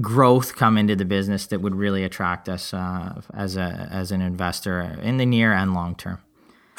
growth 0.00 0.54
come 0.56 0.76
into 0.76 0.94
the 0.94 1.04
business 1.04 1.46
that 1.46 1.60
would 1.60 1.74
really 1.74 2.04
attract 2.04 2.48
us 2.48 2.74
uh, 2.74 3.20
as 3.34 3.56
a 3.56 3.88
as 3.90 4.12
an 4.12 4.20
investor 4.20 4.80
in 5.02 5.16
the 5.16 5.26
near 5.26 5.52
and 5.52 5.74
long 5.74 5.94
term. 5.94 6.18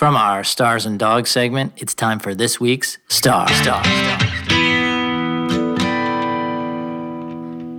From 0.02 0.16
our 0.16 0.44
Stars 0.44 0.88
and 0.88 0.98
Dogs 0.98 1.30
segment, 1.30 1.74
it's 1.78 1.94
time 1.94 2.18
for 2.18 2.34
this 2.34 2.60
week's 2.60 2.98
Star. 3.08 3.48
Star. 3.50 3.84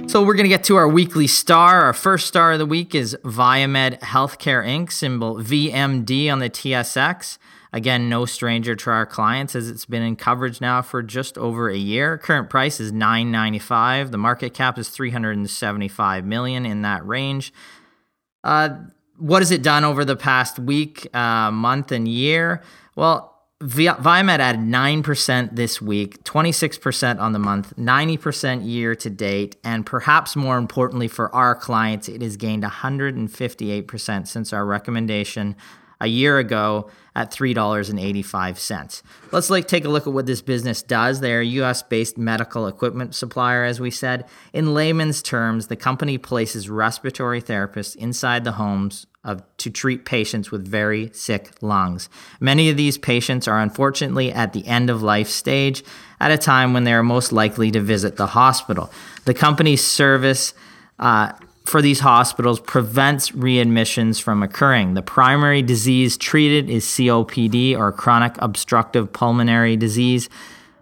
So 0.09 0.23
we're 0.23 0.35
going 0.35 0.45
to 0.45 0.49
get 0.49 0.63
to 0.67 0.77
our 0.77 0.87
weekly 0.87 1.27
star. 1.27 1.83
Our 1.83 1.93
first 1.93 2.29
star 2.29 2.53
of 2.53 2.61
the 2.61 2.65
week 2.65 2.95
is 2.95 3.17
Viemed 3.25 3.99
Healthcare 3.99 4.65
Inc., 4.65 4.93
symbol 4.93 5.39
VMD 5.39 6.33
on 6.33 6.39
the 6.39 6.49
TSX. 6.49 7.39
Again, 7.73 8.09
no 8.09 8.25
stranger 8.25 8.77
to 8.77 8.91
our 8.91 9.05
clients 9.05 9.57
as 9.57 9.69
it's 9.69 9.87
been 9.87 10.05
in 10.05 10.15
coverage 10.15 10.61
now 10.61 10.81
for 10.81 11.03
just 11.03 11.37
over 11.37 11.71
a 11.71 11.77
year. 11.77 12.19
Current 12.19 12.49
price 12.49 12.79
is 12.79 12.93
9.95. 12.93 14.13
The 14.13 14.19
market 14.19 14.55
cap 14.55 14.79
is 14.79 14.91
375 14.91 16.25
million 16.25 16.67
in 16.67 16.83
that 16.83 17.05
range. 17.05 17.53
Uh, 18.45 18.77
what 19.23 19.41
has 19.41 19.53
it 19.53 19.63
done 19.63 19.85
over 19.85 20.05
the 20.05 20.17
past 20.17 20.59
week, 20.59 21.07
uh, 21.15 21.49
month, 21.53 21.93
and 21.93 22.09
year? 22.09 22.61
Well, 22.97 23.29
Viemed 23.63 24.41
added 24.41 24.61
9% 24.61 25.55
this 25.55 25.81
week, 25.81 26.25
26% 26.25 27.21
on 27.21 27.33
the 27.33 27.39
month, 27.39 27.73
90% 27.77 28.67
year 28.67 28.97
to 28.97 29.09
date, 29.09 29.55
and 29.63 29.87
perhaps 29.87 30.35
more 30.35 30.59
importantly 30.59 31.07
for 31.07 31.33
our 31.33 31.55
clients, 31.55 32.09
it 32.09 32.21
has 32.21 32.37
gained 32.37 32.65
158% 32.65 34.27
since 34.27 34.53
our 34.53 34.67
recommendation 34.67 35.55
a 36.01 36.09
year 36.09 36.39
ago 36.39 36.91
at 37.15 37.31
$3.85. 37.31 39.03
Let's 39.31 39.51
like 39.51 39.69
take 39.69 39.85
a 39.85 39.89
look 39.89 40.09
at 40.09 40.13
what 40.13 40.27
this 40.27 40.43
business 40.43 40.83
does. 40.83 41.21
They're 41.21 41.43
a 41.43 41.47
US-based 41.47 42.19
medical 42.19 42.67
equipment 42.67 43.15
supplier 43.15 43.63
as 43.63 43.79
we 43.79 43.93
said. 43.93 44.27
In 44.53 44.75
layman's 44.75 45.23
terms, 45.23 45.69
the 45.69 45.77
company 45.77 46.19
places 46.19 46.69
respiratory 46.69 47.41
therapists 47.41 47.95
inside 47.95 48.43
the 48.43 48.53
homes 48.53 49.07
of 49.25 49.43
to 49.57 49.71
treat 49.71 50.05
patients 50.05 50.51
with 50.51 50.67
very 50.67 51.11
sick 51.13 51.53
lungs. 51.61 52.09
Many 52.41 52.69
of 52.71 52.77
these 52.77 52.99
patients 52.99 53.47
are 53.47 53.61
unfortunately 53.61 54.33
at 54.33 54.53
the 54.53 54.67
end 54.67 54.91
of 54.91 55.03
life 55.03 55.29
stage 55.29 55.85
at 56.21 56.33
a 56.33 56.39
time 56.39 56.73
when 56.73 56.85
they 56.85 56.93
are 56.93 57.05
most 57.05 57.33
likely 57.33 57.71
to 57.71 57.81
visit 57.81 58.17
the 58.17 58.27
hospital. 58.27 58.91
The 59.25 59.35
company's 59.35 59.85
service 59.85 60.55
uh, 60.99 61.33
for 61.65 61.81
these 61.81 62.01
hospitals 62.01 62.59
prevents 62.59 63.31
readmissions 63.31 64.21
from 64.21 64.43
occurring. 64.43 64.95
The 64.95 65.03
primary 65.03 65.63
disease 65.63 66.17
treated 66.17 66.69
is 66.69 66.85
COPD 66.85 67.79
or 67.79 67.93
chronic 67.93 68.35
obstructive 68.39 69.13
pulmonary 69.13 69.77
disease. 69.77 70.29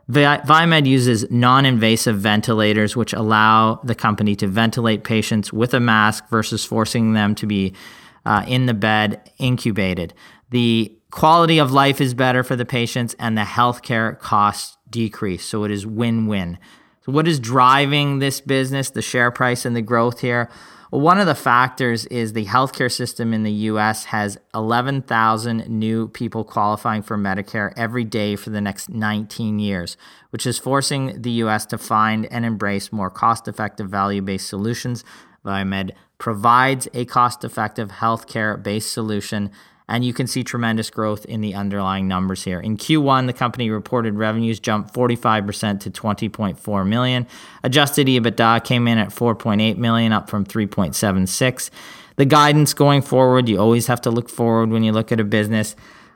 Viemed 0.09 0.87
uses 0.87 1.31
non 1.31 1.67
invasive 1.67 2.19
ventilators, 2.19 2.97
which 2.97 3.13
allow 3.13 3.77
the 3.85 3.95
company 3.95 4.35
to 4.37 4.47
ventilate 4.47 5.05
patients 5.05 5.53
with 5.53 5.75
a 5.75 5.81
mask 5.81 6.29
versus 6.31 6.65
forcing 6.65 7.13
them 7.13 7.35
to 7.37 7.47
be 7.47 7.75
uh, 8.25 8.45
in 8.47 8.67
the 8.67 8.75
bed 8.75 9.31
incubated. 9.39 10.15
The 10.51 10.97
quality 11.11 11.59
of 11.59 11.73
life 11.73 12.01
is 12.01 12.15
better 12.15 12.43
for 12.43 12.57
the 12.57 12.65
patients 12.65 13.15
and 13.19 13.37
the 13.37 13.43
healthcare 13.43 14.19
costs 14.19 14.77
decrease. 14.89 15.45
So 15.45 15.65
it 15.65 15.71
is 15.71 15.87
win 15.87 16.27
win. 16.27 16.59
So, 17.05 17.13
what 17.13 17.27
is 17.27 17.41
driving 17.41 18.19
this 18.19 18.41
business, 18.41 18.91
the 18.91 19.03
share 19.03 19.31
price 19.31 19.65
and 19.65 19.75
the 19.75 19.83
growth 19.83 20.21
here? 20.21 20.51
Well, 20.91 21.01
one 21.01 21.21
of 21.21 21.27
the 21.27 21.37
factors 21.37 22.05
is 22.07 22.33
the 22.33 22.47
healthcare 22.47 22.91
system 22.91 23.33
in 23.33 23.45
the 23.45 23.53
US 23.53 24.07
has 24.07 24.39
11,000 24.55 25.69
new 25.69 26.09
people 26.09 26.43
qualifying 26.43 27.03
for 27.03 27.17
Medicare 27.17 27.73
every 27.77 28.05
day 28.05 28.35
for 28.35 28.51
the 28.51 28.61
next 28.61 28.89
19 28.89 29.61
years, 29.61 29.97
which 30.31 30.47
is 30.47 30.59
forcing 30.59 31.23
the 31.23 31.31
US 31.43 31.65
to 31.67 31.79
find 31.79 32.27
and 32.27 32.45
embrace 32.45 32.93
more 32.93 33.09
cost 33.09 33.47
effective 33.47 33.89
value 33.89 34.21
based 34.21 34.49
solutions. 34.49 35.05
Viemed 35.45 35.93
provides 36.19 36.89
a 36.93 37.05
cost 37.05 37.45
effective 37.45 37.91
healthcare 37.91 38.61
based 38.63 38.93
solution 38.93 39.51
and 39.91 40.05
you 40.05 40.15
can 40.15 40.29
see 40.29 40.45
tremendous 40.45 40.89
growth 40.89 41.25
in 41.25 41.41
the 41.41 41.53
underlying 41.53 42.07
numbers 42.07 42.45
here. 42.45 42.61
In 42.61 42.77
Q1, 42.77 43.27
the 43.27 43.33
company 43.33 43.71
reported 43.71 44.15
revenues 44.15 44.61
jumped 44.61 44.95
45% 44.95 45.81
to 45.81 45.91
20.4 45.91 46.87
million. 46.87 47.27
Adjusted 47.65 48.07
EBITDA 48.07 48.63
came 48.65 48.87
in 48.87 48.99
at 48.99 49.09
4.8 49.09 49.77
million, 49.79 50.13
up 50.13 50.31
from 50.31 50.45
3.76. 50.45 51.71
The 52.15 52.25
guidance 52.25 52.73
going 52.73 53.03
forward, 53.03 53.49
you 53.49 53.59
always 53.59 53.89
have 53.89 54.01
to 54.03 54.11
look 54.11 54.29
forward 54.29 54.71
when 54.71 54.85
you 54.85 54.93
look 54.93 55.11
at 55.11 55.19
a 55.19 55.25
business 55.25 55.75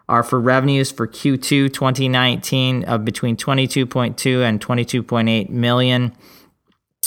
are 0.09 0.23
for 0.23 0.39
revenues 0.39 0.93
for 0.93 1.09
Q2 1.09 1.73
2019 1.73 2.85
of 2.85 3.05
between 3.05 3.37
22.2 3.37 4.43
and 4.43 4.61
22.8 4.61 5.49
million. 5.49 6.15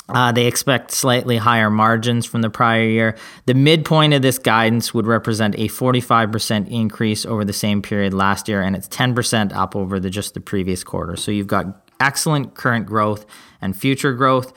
Uh, 0.10 0.32
they 0.32 0.46
expect 0.46 0.92
slightly 0.92 1.38
higher 1.38 1.70
margins 1.70 2.26
from 2.26 2.42
the 2.42 2.50
prior 2.50 2.88
year. 2.88 3.18
The 3.46 3.54
midpoint 3.54 4.14
of 4.14 4.22
this 4.22 4.40
guidance 4.40 4.94
would 4.94 5.06
represent 5.06 5.56
a 5.56 5.68
45% 5.68 6.70
increase 6.70 7.26
over 7.26 7.44
the 7.44 7.54
same 7.54 7.82
period 7.82 8.14
last 8.14 8.48
year, 8.48 8.62
and 8.62 8.76
it's 8.76 8.88
10% 8.88 9.54
up 9.54 9.76
over 9.76 10.00
the 10.00 10.10
just 10.10 10.34
the 10.34 10.40
previous 10.40 10.84
quarter. 10.84 11.18
So 11.18 11.32
you've 11.32 11.48
got 11.48 11.92
excellent 12.00 12.56
current 12.56 12.86
growth 12.86 13.26
and 13.62 13.76
future 13.76 14.14
growth. 14.14 14.54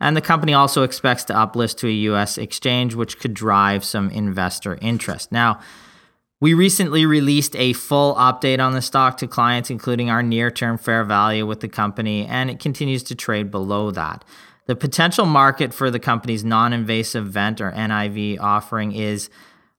And 0.00 0.16
the 0.16 0.22
company 0.22 0.54
also 0.54 0.82
expects 0.82 1.24
to 1.24 1.34
uplist 1.34 1.78
to 1.78 1.86
a 1.86 1.90
US 1.90 2.38
exchange, 2.38 2.94
which 2.94 3.18
could 3.18 3.34
drive 3.34 3.84
some 3.84 4.10
investor 4.10 4.78
interest. 4.80 5.30
Now, 5.30 5.60
we 6.40 6.54
recently 6.54 7.04
released 7.04 7.54
a 7.56 7.74
full 7.74 8.14
update 8.14 8.64
on 8.64 8.72
the 8.72 8.80
stock 8.80 9.18
to 9.18 9.26
clients, 9.26 9.68
including 9.68 10.08
our 10.08 10.22
near 10.22 10.50
term 10.50 10.78
fair 10.78 11.04
value 11.04 11.46
with 11.46 11.60
the 11.60 11.68
company, 11.68 12.26
and 12.26 12.50
it 12.50 12.58
continues 12.58 13.02
to 13.04 13.14
trade 13.14 13.50
below 13.50 13.90
that. 13.90 14.24
The 14.66 14.76
potential 14.76 15.26
market 15.26 15.74
for 15.74 15.90
the 15.90 15.98
company's 15.98 16.44
non 16.44 16.72
invasive 16.72 17.26
vent 17.26 17.60
or 17.60 17.72
NIV 17.72 18.38
offering 18.40 18.92
is 18.92 19.30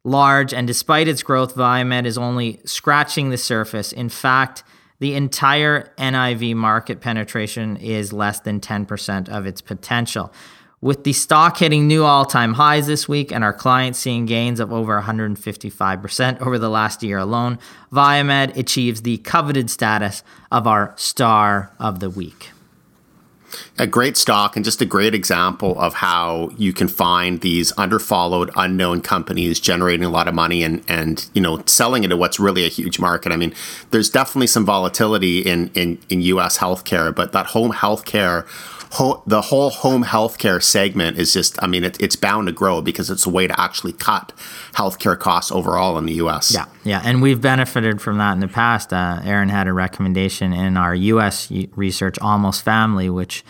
large, 0.04 0.54
and 0.54 0.68
despite 0.68 1.08
its 1.08 1.24
growth, 1.24 1.56
Viemed 1.56 2.06
is 2.06 2.18
only 2.18 2.60
scratching 2.66 3.30
the 3.30 3.38
surface. 3.38 3.92
In 3.92 4.10
fact, 4.10 4.64
the 5.00 5.16
entire 5.16 5.94
NIV 5.98 6.56
market 6.56 7.02
penetration 7.02 7.78
is 7.78 8.14
less 8.14 8.40
than 8.40 8.60
10% 8.60 9.30
of 9.30 9.46
its 9.46 9.62
potential. 9.62 10.32
With 10.80 11.04
the 11.04 11.14
stock 11.14 11.58
hitting 11.58 11.88
new 11.88 12.04
all 12.04 12.26
time 12.26 12.54
highs 12.54 12.88
this 12.88 13.08
week 13.08 13.32
and 13.32 13.44
our 13.44 13.54
clients 13.54 14.00
seeing 14.00 14.26
gains 14.26 14.60
of 14.60 14.74
over 14.74 15.00
155% 15.00 16.42
over 16.42 16.58
the 16.58 16.70
last 16.70 17.04
year 17.04 17.20
alone, 17.20 17.60
Viemed 17.92 18.58
achieves 18.58 19.04
the 19.04 19.20
coveted 19.20 19.70
status 19.70 20.24
of 20.52 20.66
our 20.66 20.94
star 20.98 21.72
of 21.80 22.00
the 22.00 22.10
week 22.10 22.50
a 23.78 23.88
great 23.88 24.18
stock 24.18 24.56
and 24.56 24.66
just 24.66 24.82
a 24.82 24.86
great 24.86 25.14
example 25.14 25.80
of 25.80 25.96
how 25.96 26.52
you 26.58 26.74
can 26.74 26.88
find 26.88 27.42
these 27.42 27.72
underfollowed, 27.74 28.52
unknown 28.56 29.02
companies 29.02 29.60
generating 29.60 30.06
a 30.06 30.10
lot 30.10 30.28
of 30.28 30.34
money 30.34 30.64
and 30.64 30.84
and 30.88 31.30
you 31.34 31.42
know 31.42 31.62
selling 31.66 32.04
into 32.04 32.18
what's 32.18 32.40
really 32.40 32.66
a 32.66 32.70
huge 32.70 33.00
market. 33.00 33.32
I 33.32 33.38
mean, 33.38 33.54
there's 33.92 34.10
definitely 34.10 34.48
some 34.48 34.66
volatility 34.66 35.40
in 35.40 35.72
in, 35.74 35.98
in 36.10 36.22
U.S. 36.22 36.58
healthcare, 36.58 37.14
but 37.14 37.32
that 37.32 37.48
home 37.48 37.74
healthcare. 37.74 38.48
The 39.26 39.42
whole 39.42 39.70
home 39.70 40.04
healthcare 40.04 40.62
segment 40.62 41.18
is 41.18 41.34
just, 41.34 41.62
I 41.64 41.68
mean, 41.68 41.84
it, 41.84 42.02
it's 42.02 42.16
bound 42.16 42.48
to 42.48 42.54
grow 42.54 42.82
because 42.82 43.10
it's 43.10 43.26
a 43.26 43.30
way 43.30 43.48
to 43.48 43.60
actually 43.60 43.94
cut 43.94 44.34
healthcare 44.74 45.18
costs 45.18 45.52
overall 45.52 45.98
in 45.98 46.06
the 46.06 46.14
US. 46.14 46.54
Yeah, 46.54 46.66
yeah. 46.84 47.02
And 47.04 47.22
we've 47.22 47.40
benefited 47.40 48.02
from 48.02 48.18
that 48.18 48.34
in 48.34 48.42
the 48.42 48.48
past. 48.50 48.92
Uh, 48.92 49.22
Aaron 49.24 49.50
had 49.50 49.68
a 49.68 49.74
recommendation 49.74 50.52
in 50.52 50.76
our 50.76 50.94
US 50.94 51.50
research, 51.76 52.20
Almost 52.20 52.64
Family, 52.64 53.10
which 53.10 53.46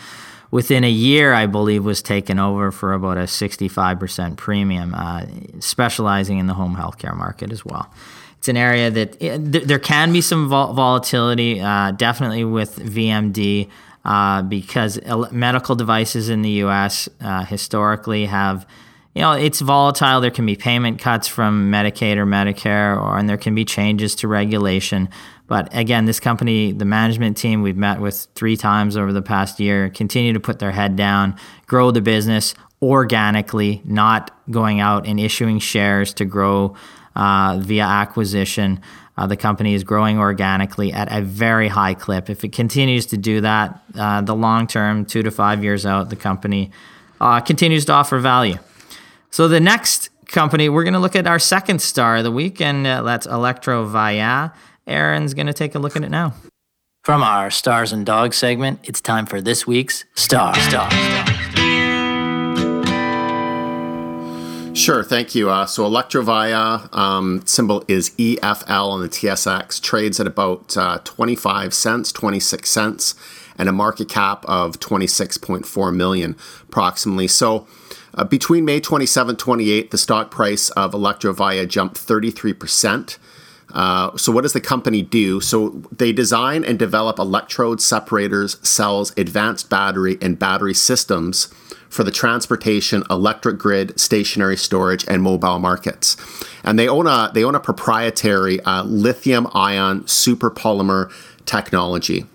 within 0.52 0.84
a 0.84 0.90
year, 0.90 1.34
I 1.34 1.48
believe, 1.48 1.84
was 1.84 2.04
taken 2.04 2.38
over 2.38 2.72
for 2.72 2.94
about 2.94 3.18
a 3.18 3.22
65% 3.22 4.38
premium, 4.38 4.94
uh, 4.94 5.26
specializing 5.60 6.38
in 6.38 6.46
the 6.46 6.54
home 6.54 6.76
healthcare 6.76 7.16
market 7.16 7.52
as 7.52 7.66
well. 7.66 7.90
It's 8.38 8.48
an 8.48 8.58
area 8.58 8.92
that 8.92 9.16
it, 9.22 9.32
eh, 9.32 9.52
th- 9.52 9.64
there 9.66 9.80
can 9.80 10.12
be 10.12 10.22
some 10.22 10.50
vol- 10.50 10.74
volatility, 10.74 11.62
uh, 11.62 11.92
definitely 11.92 12.44
with 12.44 12.78
VMD, 12.78 13.70
uh, 14.06 14.42
because 14.42 15.00
medical 15.32 15.76
devices 15.76 16.30
in 16.30 16.42
the 16.42 16.52
US 16.66 17.08
uh, 17.20 17.46
historically 17.46 18.26
have 18.26 18.66
you 19.14 19.22
know, 19.22 19.34
it's 19.34 19.60
volatile. 19.60 20.22
There 20.22 20.32
can 20.32 20.46
be 20.46 20.56
payment 20.56 21.00
cuts 21.00 21.28
from 21.28 21.70
Medicaid 21.70 22.16
or 22.16 22.26
Medicare, 22.26 22.96
or 22.96 23.18
and 23.18 23.28
there 23.28 23.38
can 23.38 23.54
be 23.54 23.66
changes 23.66 24.16
to 24.16 24.28
regulation. 24.28 25.10
But 25.48 25.76
again, 25.76 26.06
this 26.06 26.22
company, 26.22 26.72
the 26.72 26.86
management 26.86 27.36
team 27.36 27.62
we've 27.62 27.76
met 27.76 28.00
with 28.00 28.28
three 28.36 28.56
times 28.56 28.96
over 28.96 29.12
the 29.12 29.22
past 29.22 29.60
year, 29.60 29.90
continue 29.90 30.32
to 30.32 30.40
put 30.40 30.60
their 30.60 30.72
head 30.72 30.96
down, 30.96 31.36
grow 31.68 31.92
the 31.92 32.00
business 32.00 32.56
organically, 32.82 33.82
not 33.84 34.32
going 34.50 34.80
out 34.80 35.06
and 35.06 35.20
issuing 35.20 35.60
shares 35.60 36.14
to 36.14 36.26
grow 36.26 36.76
uh, 37.16 37.60
via 37.62 37.84
acquisition. 37.84 38.80
Uh, 39.18 39.28
the 39.28 39.38
company 39.38 39.74
is 39.74 39.84
growing 39.84 40.20
organically 40.20 40.94
at 40.94 41.12
a 41.12 41.22
very 41.22 41.68
high 41.68 41.94
clip. 41.94 42.30
If 42.30 42.44
it 42.44 42.52
continues 42.52 43.06
to 43.08 43.18
do 43.18 43.42
that, 43.42 43.84
uh, 43.96 44.22
the 44.22 44.36
long 44.36 44.68
term, 44.68 45.06
two 45.06 45.22
to 45.24 45.32
five 45.32 45.64
years 45.64 45.86
out, 45.86 46.10
the 46.10 46.16
company 46.16 46.72
uh, 47.20 47.40
continues 47.42 47.86
to 47.86 47.94
offer 47.94 48.20
value. 48.20 48.58
So 49.30 49.48
the 49.48 49.60
next 49.60 50.10
company, 50.28 50.70
we're 50.70 50.84
going 50.84 50.94
to 50.94 51.00
look 51.00 51.16
at 51.16 51.28
our 51.28 51.40
second 51.40 51.82
star 51.82 52.18
of 52.18 52.24
the 52.24 52.32
week, 52.32 52.62
and 52.62 52.88
uh, 52.88 53.04
that's 53.04 53.28
Electrovaya. 53.28 54.54
Aaron's 54.88 55.34
going 55.34 55.48
to 55.48 55.54
take 55.54 55.76
a 55.76 55.80
look 55.80 55.96
at 55.96 56.04
it 56.04 56.10
now. 56.10 56.34
From 57.04 57.24
our 57.24 57.50
Stars 57.50 57.92
and 57.92 58.06
Dogs 58.06 58.38
segment, 58.38 58.80
it's 58.84 59.02
time 59.02 59.26
for 59.26 59.42
this 59.42 59.66
week's 59.66 60.06
Star. 60.16 60.56
Star. 60.56 60.90
Star. 60.92 61.31
Sure, 64.74 65.04
thank 65.04 65.36
you. 65.36 65.50
Uh, 65.50 65.66
so 65.66 65.84
Electrovaya 65.84 66.92
um, 66.96 67.46
symbol 67.46 67.84
is 67.88 68.12
EFL 68.12 68.90
on 68.90 69.02
the 69.02 69.10
TSX, 69.10 69.82
trades 69.82 70.20
at 70.20 70.26
about 70.26 70.76
uh, 70.78 70.98
25 71.04 71.74
cents, 71.74 72.12
26 72.12 72.70
cents, 72.70 73.16
and 73.58 73.68
a 73.68 73.72
market 73.74 74.08
cap 74.08 74.46
of 74.46 74.80
26.4 74.80 75.94
million 75.94 76.38
approximately. 76.64 77.28
So 77.28 77.68
uh, 78.16 78.24
between 78.24 78.64
May 78.64 78.80
27 78.80 79.36
28, 79.36 79.92
the 79.92 79.98
stock 79.98 80.32
price 80.32 80.70
of 80.72 80.94
Electrovaya 80.94 81.68
jumped 81.68 81.98
33%. 81.98 83.18
Uh, 83.74 84.18
so, 84.18 84.34
what 84.34 84.42
does 84.42 84.52
the 84.52 84.60
company 84.60 85.02
do? 85.02 85.40
So, 85.40 85.82
they 85.92 86.12
design 86.12 86.66
and 86.66 86.78
develop 86.78 87.20
electrode 87.20 87.80
separators, 87.80 88.58
cells, 88.68 89.14
advanced 89.16 89.70
battery, 89.70 90.18
and 90.22 90.38
battery 90.38 90.74
systems 90.74 91.48
for 91.92 92.04
the 92.04 92.12
transportation, 92.12 93.04
electric 93.10 93.60
grid, 93.60 94.00
stationary 94.00 94.58
storage, 94.58 95.06
and 95.08 95.22
mobile 95.22 95.60
markets. 95.60 96.18
And 96.64 96.80
they 96.80 96.88
own 96.88 97.06
a 97.06 97.30
they 97.34 97.44
own 97.44 97.54
a 97.54 97.60
proprietary 97.60 98.60
uh, 98.62 98.84
lithium 98.84 99.48
ion 99.54 100.04
superpolymer 100.04 101.12
technology. 101.46 102.26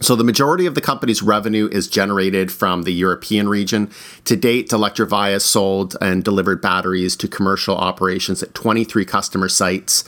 So 0.00 0.16
the 0.16 0.24
majority 0.24 0.66
of 0.66 0.74
the 0.74 0.80
company's 0.80 1.22
revenue 1.22 1.68
is 1.70 1.86
generated 1.86 2.50
from 2.50 2.82
the 2.82 2.92
European 2.92 3.48
region. 3.48 3.88
To 4.24 4.34
date, 4.34 4.70
Electrovaya 4.70 5.40
sold 5.40 5.96
and 6.00 6.24
delivered 6.24 6.60
batteries 6.60 7.14
to 7.16 7.28
commercial 7.28 7.76
operations 7.76 8.42
at 8.42 8.52
23 8.52 9.04
customer 9.04 9.48
sites 9.48 10.02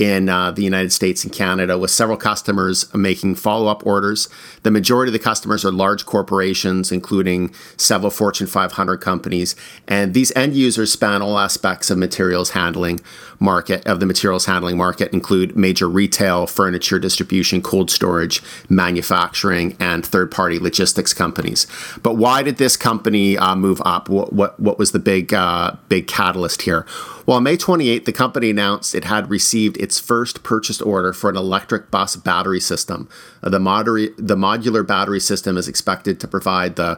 in 0.00 0.30
uh, 0.30 0.50
the 0.50 0.62
United 0.62 0.92
States 0.92 1.24
and 1.24 1.32
Canada, 1.32 1.78
with 1.78 1.90
several 1.90 2.16
customers 2.16 2.92
making 2.94 3.34
follow 3.34 3.66
up 3.66 3.84
orders. 3.86 4.30
The 4.62 4.70
majority 4.70 5.10
of 5.10 5.12
the 5.12 5.18
customers 5.18 5.62
are 5.64 5.70
large 5.70 6.06
corporations, 6.06 6.90
including 6.90 7.54
several 7.76 8.10
Fortune 8.10 8.46
500 8.46 8.96
companies, 8.96 9.54
and 9.86 10.14
these 10.14 10.34
end 10.34 10.54
users 10.54 10.90
span 10.90 11.20
all 11.20 11.38
aspects 11.38 11.90
of 11.90 11.98
materials 11.98 12.50
handling 12.50 13.00
market 13.40 13.86
of 13.86 14.00
the 14.00 14.06
materials 14.06 14.46
handling 14.46 14.76
market, 14.76 15.12
include 15.12 15.56
major 15.56 15.88
retail, 15.88 16.46
furniture 16.46 16.98
distribution, 16.98 17.60
cold 17.60 17.90
storage, 17.90 18.42
manufacturing, 18.68 19.76
and 19.80 20.04
third 20.04 20.30
party 20.30 20.58
logistics 20.58 21.12
companies. 21.12 21.66
But 22.02 22.16
why 22.16 22.42
did 22.42 22.56
this 22.56 22.76
company 22.76 23.36
uh, 23.36 23.56
move 23.56 23.82
up? 23.84 24.08
What, 24.08 24.32
what 24.32 24.58
what 24.60 24.78
was 24.78 24.92
the 24.92 24.98
big 24.98 25.34
uh, 25.34 25.72
big 25.88 26.06
catalyst 26.06 26.62
here? 26.62 26.86
Well, 27.30 27.36
on 27.36 27.44
May 27.44 27.56
28th, 27.56 28.06
the 28.06 28.12
company 28.12 28.50
announced 28.50 28.92
it 28.92 29.04
had 29.04 29.30
received 29.30 29.76
its 29.76 30.00
first 30.00 30.42
purchase 30.42 30.82
order 30.82 31.12
for 31.12 31.30
an 31.30 31.36
electric 31.36 31.88
bus 31.88 32.16
battery 32.16 32.58
system. 32.58 33.08
Uh, 33.40 33.50
the, 33.50 33.60
moder- 33.60 34.12
the 34.18 34.34
modular 34.34 34.84
battery 34.84 35.20
system 35.20 35.56
is 35.56 35.68
expected 35.68 36.18
to 36.18 36.26
provide 36.26 36.74
the 36.74 36.96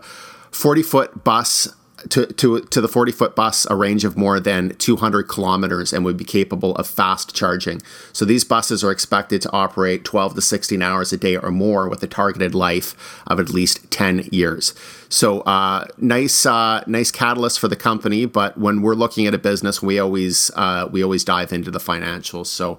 40 0.50 0.82
foot 0.84 1.22
bus 1.22 1.68
to, 2.10 2.26
to, 2.26 2.60
to 2.60 2.80
the 2.80 2.88
40 2.88 3.12
foot 3.12 3.36
bus 3.36 3.66
a 3.70 3.76
range 3.76 4.04
of 4.04 4.16
more 4.16 4.40
than 4.40 4.74
200 4.76 5.24
kilometers 5.24 5.92
and 5.92 6.04
would 6.04 6.16
be 6.16 6.24
capable 6.24 6.74
of 6.76 6.86
fast 6.86 7.34
charging. 7.34 7.80
So 8.12 8.24
these 8.24 8.44
buses 8.44 8.82
are 8.84 8.90
expected 8.90 9.42
to 9.42 9.52
operate 9.52 10.04
12 10.04 10.34
to 10.34 10.40
16 10.40 10.82
hours 10.82 11.12
a 11.12 11.16
day 11.16 11.36
or 11.36 11.50
more 11.50 11.88
with 11.88 12.02
a 12.02 12.06
targeted 12.06 12.54
life 12.54 13.22
of 13.26 13.40
at 13.40 13.50
least 13.50 13.90
10 13.90 14.28
years. 14.30 14.74
So 15.08 15.40
uh, 15.42 15.86
nice, 15.98 16.46
uh, 16.46 16.82
nice 16.86 17.10
catalyst 17.10 17.60
for 17.60 17.68
the 17.68 17.76
company. 17.76 18.24
But 18.26 18.56
when 18.56 18.82
we're 18.82 18.94
looking 18.94 19.26
at 19.26 19.34
a 19.34 19.38
business, 19.38 19.82
we 19.82 19.98
always 19.98 20.50
uh, 20.56 20.88
we 20.90 21.02
always 21.02 21.24
dive 21.24 21.52
into 21.52 21.70
the 21.70 21.78
financials. 21.78 22.46
So 22.46 22.78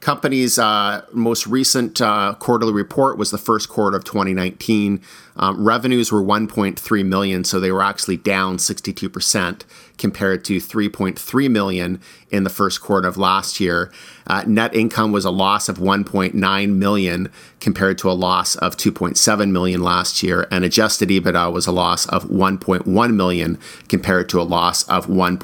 company's 0.00 0.58
uh, 0.58 1.04
most 1.12 1.46
recent 1.46 2.00
uh, 2.00 2.34
quarterly 2.38 2.72
report 2.72 3.18
was 3.18 3.30
the 3.30 3.38
first 3.38 3.68
quarter 3.68 3.96
of 3.96 4.04
2019. 4.04 5.00
Um, 5.36 5.64
revenues 5.64 6.10
were 6.10 6.22
1.3 6.22 7.06
million, 7.06 7.44
so 7.44 7.60
they 7.60 7.70
were 7.70 7.82
actually 7.82 8.16
down 8.16 8.56
62% 8.56 9.62
compared 9.98 10.44
to 10.46 10.56
3.3 10.56 11.50
million 11.50 12.00
in 12.30 12.44
the 12.44 12.50
first 12.50 12.80
quarter 12.80 13.06
of 13.06 13.16
last 13.16 13.60
year. 13.60 13.92
Uh, 14.26 14.44
net 14.46 14.74
income 14.74 15.12
was 15.12 15.24
a 15.24 15.30
loss 15.30 15.68
of 15.68 15.78
1.9 15.78 16.74
million 16.74 17.30
compared 17.60 17.98
to 17.98 18.10
a 18.10 18.12
loss 18.12 18.56
of 18.56 18.76
2.7 18.76 19.50
million 19.50 19.82
last 19.82 20.22
year, 20.22 20.46
and 20.50 20.64
adjusted 20.64 21.10
EBITDA 21.10 21.52
was 21.52 21.66
a 21.66 21.72
loss 21.72 22.06
of 22.06 22.24
1.1 22.24 23.14
million 23.14 23.58
compared 23.88 24.28
to 24.28 24.40
a 24.40 24.42
loss 24.42 24.82
of 24.84 25.08
1 25.08 25.38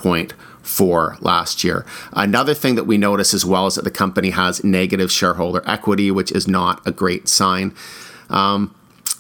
for 0.67 1.17
last 1.21 1.63
year. 1.63 1.87
Another 2.13 2.55
thing 2.55 2.75
that 2.75 2.85
we 2.85 2.99
notice 2.99 3.33
as 3.33 3.45
well 3.45 3.67
is 3.67 3.77
that 3.77 3.85
the 3.85 3.91
company 3.91 4.31
has 4.31 4.65
negative 4.65 5.11
shareholder 5.13 5.63
equity, 5.65 6.11
which 6.11 6.33
is 6.33 6.49
not 6.49 6.85
a 6.87 6.91
great 6.91 7.29
sign. 7.29 7.75
Um, 8.29 8.75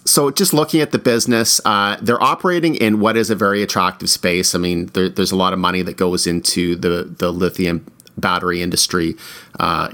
so 0.04 0.30
just 0.30 0.52
looking 0.52 0.80
at 0.80 0.92
the 0.92 0.98
business, 0.98 1.60
uh, 1.64 1.96
they're 2.00 2.22
operating 2.22 2.74
in 2.74 3.00
what 3.00 3.16
is 3.16 3.30
a 3.30 3.34
very 3.34 3.62
attractive 3.62 4.10
space. 4.10 4.54
I 4.54 4.58
mean, 4.58 4.86
there, 4.86 5.08
there's 5.08 5.32
a 5.32 5.36
lot 5.36 5.52
of 5.52 5.58
money 5.58 5.82
that 5.82 5.96
goes 5.96 6.26
into 6.26 6.76
the 6.76 7.14
the 7.18 7.32
lithium 7.32 7.86
battery 8.16 8.62
industry. 8.62 9.16
Uh, 9.58 9.90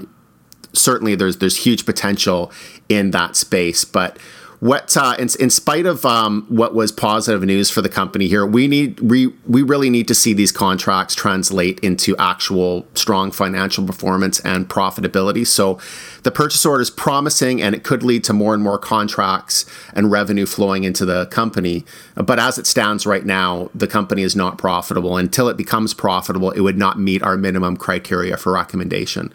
certainly, 0.73 1.15
there's 1.15 1.37
there's 1.37 1.57
huge 1.57 1.85
potential 1.85 2.51
in 2.89 3.11
that 3.11 3.35
space, 3.35 3.85
but 3.85 4.17
what 4.63 4.95
uh, 4.95 5.13
in, 5.19 5.27
in 5.41 5.49
spite 5.49 5.85
of 5.85 6.05
um, 6.05 6.45
what 6.47 6.73
was 6.73 6.89
positive 6.89 7.43
news 7.43 7.69
for 7.69 7.81
the 7.81 7.89
company 7.89 8.29
here, 8.29 8.45
we 8.45 8.69
need 8.69 8.97
we 9.01 9.27
we 9.45 9.61
really 9.61 9.89
need 9.89 10.07
to 10.07 10.15
see 10.15 10.31
these 10.31 10.53
contracts 10.53 11.15
translate 11.15 11.81
into 11.81 12.15
actual 12.15 12.87
strong 12.93 13.29
financial 13.29 13.85
performance 13.85 14.39
and 14.39 14.69
profitability. 14.69 15.45
So 15.45 15.81
the 16.23 16.31
purchase 16.31 16.65
order 16.65 16.81
is 16.81 16.89
promising, 16.89 17.61
and 17.61 17.75
it 17.75 17.83
could 17.83 18.03
lead 18.03 18.23
to 18.23 18.31
more 18.31 18.53
and 18.53 18.63
more 18.63 18.77
contracts 18.77 19.65
and 19.93 20.09
revenue 20.09 20.45
flowing 20.45 20.85
into 20.85 21.03
the 21.03 21.25
company. 21.25 21.83
But 22.15 22.39
as 22.39 22.57
it 22.57 22.65
stands 22.65 23.05
right 23.05 23.25
now, 23.25 23.69
the 23.75 23.87
company 23.87 24.21
is 24.21 24.33
not 24.33 24.57
profitable. 24.57 25.17
Until 25.17 25.49
it 25.49 25.57
becomes 25.57 25.93
profitable, 25.93 26.51
it 26.51 26.61
would 26.61 26.77
not 26.77 26.97
meet 26.97 27.21
our 27.21 27.35
minimum 27.35 27.75
criteria 27.75 28.37
for 28.37 28.53
recommendation. 28.53 29.33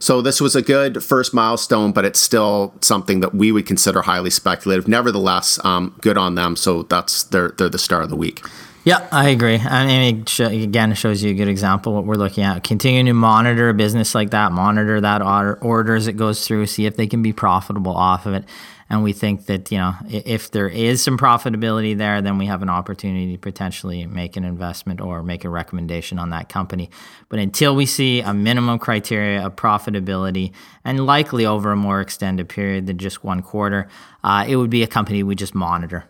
So 0.00 0.22
this 0.22 0.40
was 0.40 0.56
a 0.56 0.62
good 0.62 1.04
first 1.04 1.34
milestone, 1.34 1.92
but 1.92 2.04
it's 2.06 2.18
still 2.18 2.74
something 2.80 3.20
that 3.20 3.34
we 3.34 3.52
would 3.52 3.66
consider 3.66 4.02
highly 4.02 4.30
speculative. 4.30 4.88
Nevertheless, 4.88 5.62
um, 5.64 5.94
good 6.00 6.16
on 6.16 6.34
them. 6.34 6.56
So 6.56 6.82
that's 6.84 7.22
they're 7.24 7.50
they're 7.50 7.68
the 7.68 7.78
star 7.78 8.02
of 8.02 8.08
the 8.08 8.16
week. 8.16 8.42
Yeah, 8.82 9.06
I 9.12 9.28
agree. 9.28 9.58
I 9.58 9.86
mean, 9.86 10.24
again, 10.38 10.92
it 10.92 10.94
shows 10.94 11.22
you 11.22 11.32
a 11.32 11.34
good 11.34 11.48
example 11.48 11.92
what 11.92 12.06
we're 12.06 12.14
looking 12.14 12.44
at. 12.44 12.64
Continuing 12.64 13.06
to 13.06 13.12
monitor 13.12 13.68
a 13.68 13.74
business 13.74 14.14
like 14.14 14.30
that, 14.30 14.52
monitor 14.52 14.98
that 15.02 15.20
order, 15.20 15.58
order 15.60 15.94
as 15.94 16.06
it 16.06 16.14
goes 16.14 16.46
through, 16.46 16.64
see 16.66 16.86
if 16.86 16.96
they 16.96 17.06
can 17.06 17.20
be 17.20 17.34
profitable 17.34 17.94
off 17.94 18.24
of 18.24 18.32
it. 18.32 18.46
And 18.90 19.04
we 19.04 19.12
think 19.12 19.46
that, 19.46 19.70
you 19.70 19.78
know, 19.78 19.94
if 20.08 20.50
there 20.50 20.68
is 20.68 21.00
some 21.00 21.16
profitability 21.16 21.96
there, 21.96 22.20
then 22.20 22.38
we 22.38 22.46
have 22.46 22.60
an 22.60 22.68
opportunity 22.68 23.32
to 23.32 23.38
potentially 23.38 24.04
make 24.04 24.36
an 24.36 24.42
investment 24.42 25.00
or 25.00 25.22
make 25.22 25.44
a 25.44 25.48
recommendation 25.48 26.18
on 26.18 26.30
that 26.30 26.48
company. 26.48 26.90
But 27.28 27.38
until 27.38 27.76
we 27.76 27.86
see 27.86 28.20
a 28.20 28.34
minimum 28.34 28.80
criteria 28.80 29.46
of 29.46 29.54
profitability 29.54 30.52
and 30.84 31.06
likely 31.06 31.46
over 31.46 31.70
a 31.70 31.76
more 31.76 32.00
extended 32.00 32.48
period 32.48 32.88
than 32.88 32.98
just 32.98 33.22
one 33.22 33.42
quarter, 33.42 33.86
uh, 34.24 34.44
it 34.48 34.56
would 34.56 34.70
be 34.70 34.82
a 34.82 34.88
company 34.88 35.22
we 35.22 35.36
just 35.36 35.54
monitor. 35.54 36.04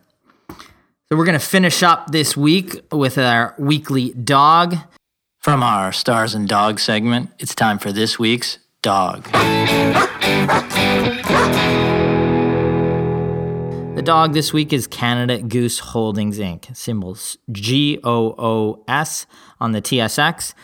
So 0.49 1.19
we're 1.19 1.27
going 1.27 1.39
to 1.39 1.45
finish 1.45 1.83
up 1.83 2.13
this 2.13 2.35
week 2.35 2.81
with 2.91 3.19
our 3.19 3.55
weekly 3.59 4.13
dog. 4.13 4.77
From 5.39 5.63
our 5.63 5.93
Stars 5.93 6.35
and 6.35 6.49
Dogs 6.49 6.83
segment, 6.83 7.31
it's 7.39 7.55
time 7.55 7.79
for 7.79 7.93
this 7.93 8.19
week's 8.19 8.59
dog. 8.83 9.27
The 14.01 14.07
dog 14.07 14.33
this 14.33 14.51
week 14.51 14.73
is 14.73 14.87
Canada 14.87 15.43
Goose 15.43 15.79
Holdings 15.79 16.39
Inc., 16.39 16.75
symbols 16.75 17.37
G 17.53 18.01
O 18.03 18.35
O 18.39 18.83
S 18.89 19.27
on 19.61 19.73
the 19.73 19.83
TSX. 19.83 20.55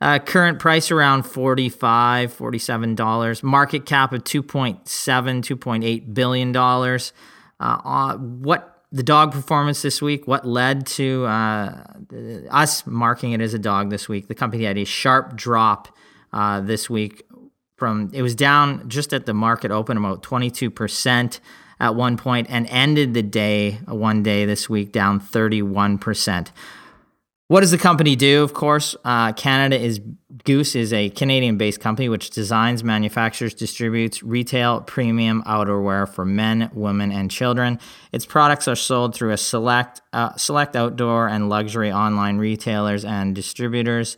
Uh, 0.00 0.20
current 0.20 0.60
price 0.60 0.92
around 0.92 1.24
$45, 1.24 1.72
$47. 1.76 3.42
Market 3.42 3.84
cap 3.84 4.12
of 4.12 4.22
$2.7, 4.22 4.84
$2.8 4.84 6.14
billion. 6.14 6.56
Uh, 6.56 6.98
uh, 7.58 8.16
what 8.16 8.84
the 8.92 9.02
dog 9.02 9.32
performance 9.32 9.82
this 9.82 10.00
week, 10.00 10.28
what 10.28 10.46
led 10.46 10.86
to 10.86 11.24
uh, 11.24 11.84
us 12.48 12.86
marking 12.86 13.32
it 13.32 13.40
as 13.40 13.54
a 13.54 13.58
dog 13.58 13.90
this 13.90 14.08
week? 14.08 14.28
The 14.28 14.36
company 14.36 14.66
had 14.66 14.78
a 14.78 14.84
sharp 14.84 15.34
drop 15.34 15.88
uh, 16.32 16.60
this 16.60 16.88
week 16.88 17.24
from, 17.76 18.10
it 18.14 18.22
was 18.22 18.36
down 18.36 18.88
just 18.88 19.12
at 19.12 19.26
the 19.26 19.34
market 19.34 19.72
open 19.72 19.96
about 19.96 20.22
22% 20.22 21.40
at 21.80 21.94
one 21.94 22.16
point 22.16 22.46
and 22.50 22.66
ended 22.68 23.14
the 23.14 23.22
day, 23.22 23.78
one 23.86 24.22
day 24.22 24.44
this 24.44 24.68
week, 24.68 24.92
down 24.92 25.20
31%. 25.20 26.48
What 27.48 27.60
does 27.60 27.72
the 27.72 27.78
company 27.78 28.16
do? 28.16 28.42
Of 28.42 28.54
course, 28.54 28.96
uh, 29.04 29.32
Canada 29.34 29.78
is 29.78 30.00
Goose 30.44 30.74
is 30.74 30.92
a 30.92 31.10
Canadian-based 31.10 31.78
company 31.78 32.08
which 32.08 32.30
designs, 32.30 32.82
manufactures, 32.82 33.54
distributes 33.54 34.22
retail 34.22 34.80
premium 34.80 35.42
outerwear 35.46 36.08
for 36.08 36.24
men, 36.24 36.70
women, 36.72 37.12
and 37.12 37.30
children. 37.30 37.78
Its 38.12 38.26
products 38.26 38.66
are 38.66 38.74
sold 38.74 39.14
through 39.14 39.30
a 39.30 39.36
select 39.36 40.00
uh, 40.12 40.34
select 40.36 40.74
outdoor 40.74 41.28
and 41.28 41.48
luxury 41.50 41.92
online 41.92 42.38
retailers 42.38 43.04
and 43.04 43.34
distributors. 43.34 44.16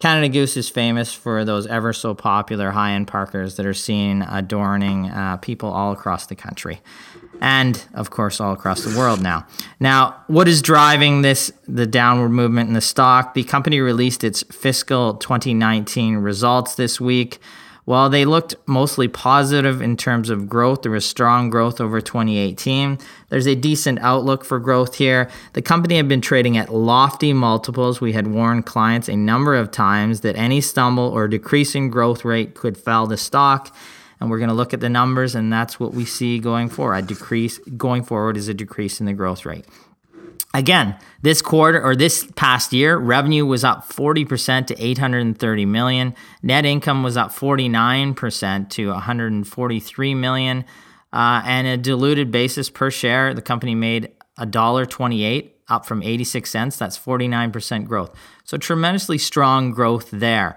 Canada 0.00 0.30
Goose 0.30 0.56
is 0.56 0.68
famous 0.68 1.12
for 1.12 1.44
those 1.44 1.66
ever 1.66 1.92
so 1.92 2.14
popular 2.14 2.70
high-end 2.70 3.06
parkers 3.06 3.56
that 3.56 3.66
are 3.66 3.74
seen 3.74 4.22
adorning 4.22 5.10
uh, 5.10 5.36
people 5.36 5.70
all 5.70 5.92
across 5.92 6.26
the 6.26 6.34
country 6.34 6.80
and 7.40 7.86
of 7.94 8.10
course 8.10 8.40
all 8.40 8.52
across 8.52 8.82
the 8.84 8.98
world 8.98 9.20
now. 9.20 9.46
Now, 9.78 10.22
what 10.26 10.48
is 10.48 10.62
driving 10.62 11.22
this 11.22 11.52
the 11.66 11.86
downward 11.86 12.30
movement 12.30 12.68
in 12.68 12.74
the 12.74 12.80
stock? 12.80 13.34
The 13.34 13.44
company 13.44 13.80
released 13.80 14.24
its 14.24 14.42
fiscal 14.44 15.14
2019 15.14 16.16
results 16.16 16.74
this 16.74 17.00
week. 17.00 17.38
While 17.90 18.08
they 18.08 18.24
looked 18.24 18.54
mostly 18.66 19.08
positive 19.08 19.82
in 19.82 19.96
terms 19.96 20.30
of 20.30 20.48
growth, 20.48 20.82
there 20.82 20.92
was 20.92 21.04
strong 21.04 21.50
growth 21.50 21.80
over 21.80 22.00
2018. 22.00 23.00
There's 23.30 23.48
a 23.48 23.56
decent 23.56 23.98
outlook 23.98 24.44
for 24.44 24.60
growth 24.60 24.94
here. 24.94 25.28
The 25.54 25.60
company 25.60 25.96
had 25.96 26.06
been 26.06 26.20
trading 26.20 26.56
at 26.56 26.72
lofty 26.72 27.32
multiples. 27.32 28.00
We 28.00 28.12
had 28.12 28.28
warned 28.28 28.64
clients 28.64 29.08
a 29.08 29.16
number 29.16 29.56
of 29.56 29.72
times 29.72 30.20
that 30.20 30.36
any 30.36 30.60
stumble 30.60 31.08
or 31.08 31.26
decreasing 31.26 31.90
growth 31.90 32.24
rate 32.24 32.54
could 32.54 32.78
fell 32.78 33.08
the 33.08 33.16
stock 33.16 33.74
and 34.20 34.30
we're 34.30 34.38
going 34.38 34.50
to 34.50 34.54
look 34.54 34.72
at 34.72 34.80
the 34.80 34.88
numbers, 34.88 35.34
and 35.34 35.52
that's 35.52 35.80
what 35.80 35.92
we 35.92 36.04
see 36.04 36.38
going 36.38 36.68
forward. 36.68 36.96
A 36.96 37.02
decrease 37.02 37.58
going 37.76 38.04
forward 38.04 38.36
is 38.36 38.46
a 38.46 38.54
decrease 38.54 39.00
in 39.00 39.06
the 39.06 39.14
growth 39.14 39.44
rate. 39.44 39.64
Again, 40.52 40.96
this 41.22 41.42
quarter 41.42 41.80
or 41.80 41.94
this 41.94 42.28
past 42.34 42.72
year, 42.72 42.96
revenue 42.96 43.46
was 43.46 43.62
up 43.62 43.88
40% 43.88 44.66
to 44.66 44.84
830 44.84 45.64
million. 45.66 46.14
Net 46.42 46.64
income 46.64 47.04
was 47.04 47.16
up 47.16 47.30
49% 47.30 48.70
to 48.70 48.88
143 48.88 50.14
million. 50.14 50.64
Uh, 51.12 51.42
and 51.44 51.66
a 51.66 51.76
diluted 51.76 52.30
basis 52.32 52.68
per 52.68 52.90
share, 52.90 53.32
the 53.32 53.42
company 53.42 53.74
made 53.74 54.12
$1.28, 54.38 55.50
up 55.68 55.86
from 55.86 56.02
86 56.02 56.50
cents. 56.50 56.76
That's 56.76 56.98
49% 56.98 57.86
growth. 57.86 58.16
So 58.42 58.56
tremendously 58.56 59.18
strong 59.18 59.70
growth 59.70 60.10
there. 60.10 60.56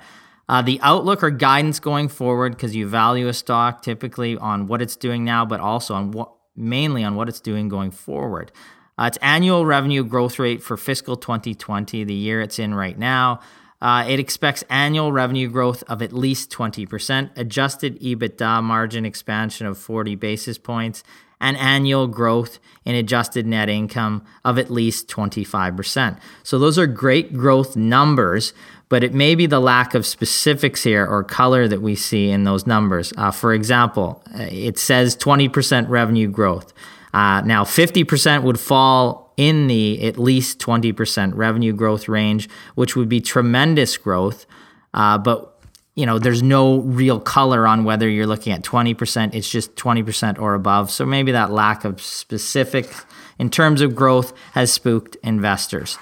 Uh, 0.50 0.62
the 0.62 0.80
outlook 0.82 1.24
or 1.24 1.30
guidance 1.30 1.80
going 1.80 2.10
forward, 2.10 2.54
because 2.54 2.76
you 2.76 2.88
value 2.88 3.28
a 3.28 3.34
stock 3.34 3.84
typically 3.84 4.38
on 4.38 4.68
what 4.68 4.82
it's 4.82 4.96
doing 4.96 5.24
now, 5.24 5.46
but 5.46 5.60
also 5.60 5.94
on 5.94 6.12
what 6.12 6.32
mainly 6.56 7.04
on 7.04 7.16
what 7.16 7.30
it's 7.30 7.40
doing 7.40 7.70
going 7.70 7.92
forward. 7.92 8.52
Uh, 8.98 9.06
its 9.06 9.18
annual 9.22 9.66
revenue 9.66 10.04
growth 10.04 10.38
rate 10.40 10.62
for 10.62 10.78
fiscal 10.78 11.16
2020, 11.16 12.04
the 12.04 12.14
year 12.14 12.42
it's 12.42 12.60
in 12.60 12.74
right 12.74 12.98
now, 12.98 13.40
uh, 13.82 14.06
it 14.08 14.18
expects 14.18 14.64
annual 14.70 15.12
revenue 15.12 15.50
growth 15.50 15.84
of 15.90 16.02
at 16.02 16.14
least 16.14 16.50
20%, 16.52 17.32
adjusted 17.36 18.00
EBITDA 18.00 18.64
margin 18.64 19.06
expansion 19.06 19.68
of 19.68 19.78
40 19.78 20.16
basis 20.16 20.58
points, 20.58 21.04
and 21.42 21.58
annual 21.58 22.08
growth 22.08 22.60
in 22.86 22.96
adjusted 22.96 23.46
net 23.46 23.68
income 23.68 24.24
of 24.46 24.58
at 24.58 24.72
least 24.72 25.10
25%. 25.10 26.18
So 26.44 26.58
those 26.58 26.80
are 26.80 26.88
great 26.88 27.34
growth 27.34 27.76
numbers, 27.76 28.54
but 28.88 29.04
it 29.04 29.14
may 29.14 29.36
be 29.36 29.48
the 29.48 29.60
lack 29.60 29.94
of 29.94 30.06
specifics 30.06 30.84
here 30.84 31.06
or 31.06 31.22
color 31.22 31.68
that 31.68 31.82
we 31.82 31.96
see 31.96 32.30
in 32.30 32.46
those 32.46 32.66
numbers. 32.66 33.12
Uh, 33.18 33.32
for 33.32 33.54
example, 33.54 34.24
uh, 34.34 34.44
it 34.50 34.78
says 34.78 35.18
20% 35.18 35.90
revenue 35.90 36.30
growth. 36.30 36.72
Uh, 37.14 37.42
now, 37.42 37.64
50% 37.64 38.44
would 38.44 38.60
fall 38.60 39.34
in 39.38 39.68
the 39.68 40.04
at 40.06 40.18
least 40.18 40.60
20% 40.60 41.36
revenue 41.36 41.74
growth 41.74 42.08
range, 42.08 42.50
which 42.76 42.96
would 42.96 43.10
be 43.10 43.22
tremendous 43.22 43.98
growth. 43.98 44.46
Uh, 44.94 45.18
but 45.18 45.54
you 45.96 46.08
know, 46.08 46.18
there's 46.18 46.42
no 46.42 46.80
real 46.80 47.20
color 47.20 47.68
on 47.68 47.84
whether 47.84 48.10
you're 48.10 48.26
looking 48.26 48.52
at 48.52 48.64
20%, 48.64 49.36
it's 49.36 49.50
just 49.50 49.76
20% 49.76 50.40
or 50.40 50.56
above. 50.56 50.90
So 50.90 51.06
maybe 51.06 51.32
that 51.34 51.52
lack 51.52 51.86
of 51.86 52.02
specific 52.02 52.90
in 53.38 53.50
terms 53.52 53.82
of 53.82 53.96
growth 53.96 54.34
has 54.54 54.74
spooked 54.74 55.18
investors. 55.24 56.00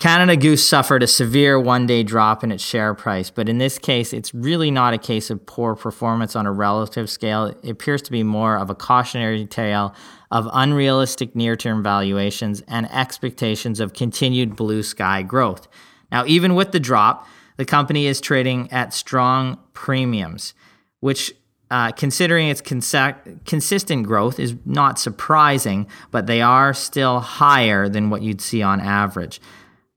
Canada 0.00 0.34
Goose 0.34 0.66
suffered 0.66 1.02
a 1.02 1.06
severe 1.06 1.60
one 1.60 1.86
day 1.86 2.02
drop 2.02 2.42
in 2.42 2.50
its 2.50 2.64
share 2.64 2.94
price, 2.94 3.28
but 3.28 3.50
in 3.50 3.58
this 3.58 3.78
case, 3.78 4.14
it's 4.14 4.32
really 4.32 4.70
not 4.70 4.94
a 4.94 4.98
case 4.98 5.28
of 5.28 5.44
poor 5.44 5.74
performance 5.74 6.34
on 6.34 6.46
a 6.46 6.52
relative 6.52 7.10
scale. 7.10 7.54
It 7.62 7.68
appears 7.68 8.00
to 8.02 8.10
be 8.10 8.22
more 8.22 8.56
of 8.56 8.70
a 8.70 8.74
cautionary 8.74 9.44
tale 9.44 9.94
of 10.30 10.48
unrealistic 10.54 11.36
near 11.36 11.54
term 11.54 11.82
valuations 11.82 12.62
and 12.66 12.90
expectations 12.90 13.78
of 13.78 13.92
continued 13.92 14.56
blue 14.56 14.82
sky 14.82 15.20
growth. 15.20 15.68
Now, 16.10 16.24
even 16.24 16.54
with 16.54 16.72
the 16.72 16.80
drop, 16.80 17.28
the 17.58 17.66
company 17.66 18.06
is 18.06 18.22
trading 18.22 18.72
at 18.72 18.94
strong 18.94 19.58
premiums, 19.74 20.54
which 21.00 21.34
uh, 21.70 21.92
considering 21.92 22.48
its 22.48 22.62
consistent 22.62 24.06
growth 24.06 24.40
is 24.40 24.54
not 24.64 24.98
surprising, 24.98 25.86
but 26.10 26.26
they 26.26 26.40
are 26.40 26.72
still 26.72 27.20
higher 27.20 27.86
than 27.86 28.08
what 28.08 28.22
you'd 28.22 28.40
see 28.40 28.62
on 28.62 28.80
average. 28.80 29.42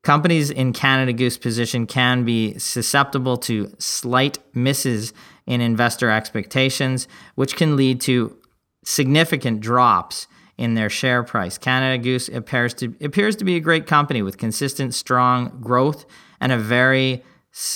Companies 0.04 0.52
in 0.52 0.74
Canada 0.74 1.14
Goose 1.14 1.38
position 1.38 1.88
can 1.88 2.26
be 2.26 2.60
susceptible 2.60 3.38
to 3.38 3.74
slight 3.80 4.38
misses 4.54 5.14
in 5.46 5.62
investor 5.62 6.10
expectations, 6.10 7.08
which 7.36 7.56
can 7.56 7.78
lead 7.78 8.02
to 8.02 8.38
significant 8.84 9.62
drops 9.62 10.28
in 10.58 10.74
their 10.74 10.90
share 10.90 11.24
price. 11.24 11.58
Canada 11.58 12.04
Goose 12.04 12.28
appears 12.28 12.74
to 12.76 12.94
appears 13.02 13.38
to 13.38 13.46
be 13.46 13.56
a 13.56 13.62
great 13.62 13.88
company 13.88 14.22
with 14.22 14.38
consistent, 14.38 14.94
strong 14.94 15.58
growth 15.62 16.06
and 16.42 16.52
a 16.52 16.58
very 16.58 17.24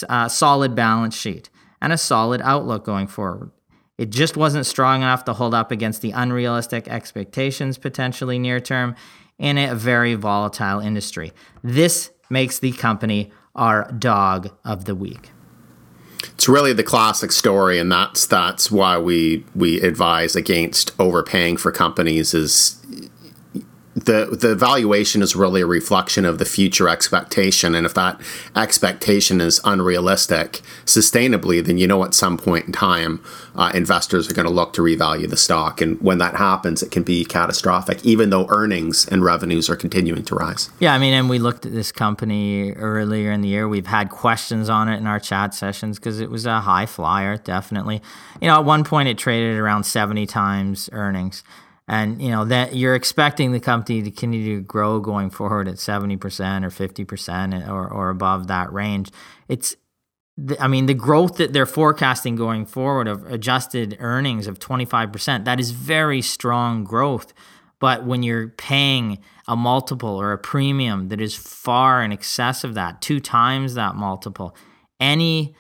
uh, 0.10 0.28
solid 0.28 0.76
balance 0.76 1.16
sheet 1.16 1.50
and 1.82 1.94
a 1.94 1.98
solid 1.98 2.42
outlook 2.44 2.84
going 2.84 3.08
forward. 3.08 3.52
It 3.98 4.10
just 4.10 4.36
wasn't 4.36 4.66
strong 4.66 5.02
enough 5.02 5.24
to 5.26 5.34
hold 5.34 5.54
up 5.54 5.72
against 5.72 6.02
the 6.02 6.12
unrealistic 6.12 6.90
expectations 6.90 7.78
potentially 7.78 8.38
near 8.38 8.60
term 8.60 8.96
in 9.40 9.58
a 9.58 9.74
very 9.74 10.14
volatile 10.16 10.80
industry. 10.80 11.32
This 11.64 12.12
makes 12.30 12.60
the 12.60 12.72
company 12.72 13.32
our 13.56 13.92
dog 13.92 14.52
of 14.64 14.86
the 14.86 14.96
week. 14.96 15.32
It's 16.24 16.48
really 16.48 16.74
the 16.74 16.84
classic 16.84 17.32
story, 17.32 17.80
and 17.80 17.92
that's 17.92 18.26
that's 18.26 18.72
why 18.72 18.98
we 18.98 19.46
we 19.56 19.82
advise 19.82 20.36
against 20.36 20.92
overpaying 21.00 21.58
for 21.58 21.72
companies. 21.72 22.34
Is 22.34 22.80
the 24.08 24.38
the 24.40 24.56
valuation 24.56 25.22
is 25.22 25.36
really 25.36 25.62
a 25.62 25.68
reflection 25.68 26.26
of 26.26 26.40
the 26.40 26.46
future 26.46 26.90
expectation. 26.90 27.76
And 27.76 27.86
if 27.86 27.94
that 27.94 28.20
expectation 28.56 29.40
is 29.40 29.62
unrealistic 29.64 30.62
sustainably 30.86 31.64
then 31.64 31.78
you 31.78 31.86
know 31.86 32.04
at 32.04 32.14
some 32.14 32.38
point 32.38 32.66
in 32.66 32.72
time 32.72 33.22
uh, 33.56 33.72
investors 33.74 34.30
are 34.30 34.34
going 34.34 34.48
to 34.48 34.54
look 34.54 34.74
to 34.74 34.82
revalue 34.82 35.30
the 35.30 35.38
stock. 35.38 35.82
And 35.82 36.02
when 36.02 36.18
that 36.18 36.36
happens 36.36 36.82
it 36.82 36.90
can 36.90 37.04
be 37.04 37.26
catastrophic 37.26 38.04
even 38.06 38.30
though 38.30 38.48
earnings 38.50 39.06
and 39.08 39.24
revenues 39.24 39.70
are 39.70 39.76
continuing 39.76 40.24
to 40.24 40.36
rise. 40.36 40.70
Yeah 40.80 40.96
i 40.96 40.98
mean 40.98 41.14
and 41.14 41.30
we 41.30 41.38
looked 41.38 41.66
at 41.66 41.74
this 41.74 41.92
company 41.92 42.72
earlier 42.72 43.32
in 43.32 43.42
the 43.42 43.50
year. 43.50 43.68
We've 43.68 43.88
had 43.88 44.10
questions 44.10 44.70
on 44.70 44.88
it 44.88 44.98
in 44.98 45.06
our 45.06 45.20
chat 45.20 45.54
sessions 45.54 46.00
because 46.00 46.22
it 46.22 46.32
was 46.32 46.46
a 46.46 46.62
high 46.62 46.86
flyer 46.86 47.38
definitely. 47.38 48.02
You 48.42 48.48
know 48.48 48.56
at 48.56 48.66
one 48.66 48.86
point 48.86 49.10
it 49.10 49.18
traded 49.18 49.58
around 49.58 49.84
70 49.84 50.26
times 50.28 50.90
earnings 50.94 51.44
and 51.88 52.22
you 52.22 52.30
know 52.30 52.46
that 52.46 52.76
you're 52.76 52.96
expecting 52.96 53.52
the 53.52 53.60
company 53.60 54.02
to 54.02 54.12
continue 54.12 54.58
to 54.58 54.62
grow 54.62 55.00
going 55.00 55.30
forward 55.30 55.68
at 55.68 55.76
70% 55.76 56.18
or 56.18 56.70
50% 56.70 57.70
or, 57.70 57.88
or 57.88 58.10
above 58.10 58.48
that 58.48 58.72
range. 58.74 59.10
It's 59.48 59.76
i 60.60 60.68
mean 60.68 60.86
the 60.86 60.94
growth 60.94 61.38
that 61.38 61.52
they're 61.52 61.66
forecasting 61.66 62.36
going 62.36 62.64
forward 62.64 63.08
of 63.08 63.26
adjusted 63.26 63.98
earnings 64.00 64.46
of 64.46 64.60
25% 64.60 65.46
that 65.46 65.60
is 65.60 65.72
very 65.72 66.22
strong 66.22 66.84
growth. 66.84 67.34
But 67.80 68.06
when 68.06 68.24
you're 68.24 68.50
paying 68.50 69.20
a 69.48 69.56
multiple 69.56 70.20
or 70.20 70.32
a 70.32 70.38
premium 70.38 71.10
that 71.10 71.22
is 71.22 71.36
far 71.36 72.04
in 72.04 72.12
excess 72.12 72.64
of 72.64 72.74
that 72.74 73.02
two 73.02 73.20
times 73.20 73.76
that 73.76 73.96
multiple 73.96 74.56
any 75.00 75.56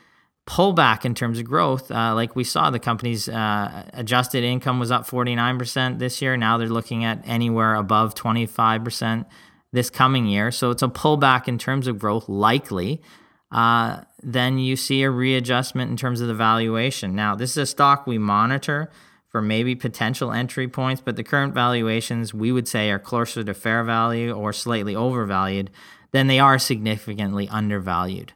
pullback 0.47 1.05
in 1.05 1.13
terms 1.13 1.37
of 1.37 1.45
growth. 1.45 1.91
Uh, 1.91 2.15
like 2.15 2.35
we 2.35 2.43
saw, 2.43 2.71
the 2.71 2.79
company's 2.79 3.27
uh, 3.29 3.83
adjusted 3.93 4.43
income 4.43 4.79
was 4.79 4.89
up 4.89 5.05
49% 5.05 5.99
this 5.99 6.21
year. 6.21 6.37
Now 6.37 6.57
they're 6.57 6.69
looking 6.69 7.03
at 7.03 7.21
anywhere 7.25 7.75
above 7.75 8.15
25% 8.15 9.25
this 9.73 9.89
coming 9.89 10.25
year. 10.25 10.49
So 10.51 10.71
it's 10.71 10.81
a 10.81 10.87
pullback 10.87 11.47
in 11.47 11.57
terms 11.57 11.85
of 11.85 11.99
growth, 11.99 12.29
likely. 12.29 13.01
Uh, 13.51 14.01
then 14.23 14.57
you 14.57 14.75
see 14.75 15.03
a 15.03 15.11
readjustment 15.11 15.91
in 15.91 15.97
terms 15.97 16.21
of 16.21 16.29
the 16.29 16.33
valuation. 16.33 17.13
Now, 17.13 17.35
this 17.35 17.51
is 17.51 17.57
a 17.57 17.65
stock 17.65 18.07
we 18.07 18.17
monitor 18.17 18.89
for 19.29 19.41
maybe 19.41 19.75
potential 19.75 20.31
entry 20.31 20.69
points, 20.69 21.01
but 21.03 21.17
the 21.17 21.23
current 21.23 21.53
valuations 21.53 22.33
we 22.33 22.53
would 22.53 22.67
say 22.67 22.89
are 22.89 22.99
closer 22.99 23.43
to 23.43 23.53
fair 23.53 23.83
value 23.83 24.31
or 24.31 24.53
slightly 24.53 24.95
overvalued 24.95 25.69
than 26.11 26.27
they 26.27 26.39
are 26.39 26.57
significantly 26.57 27.49
undervalued 27.49 28.31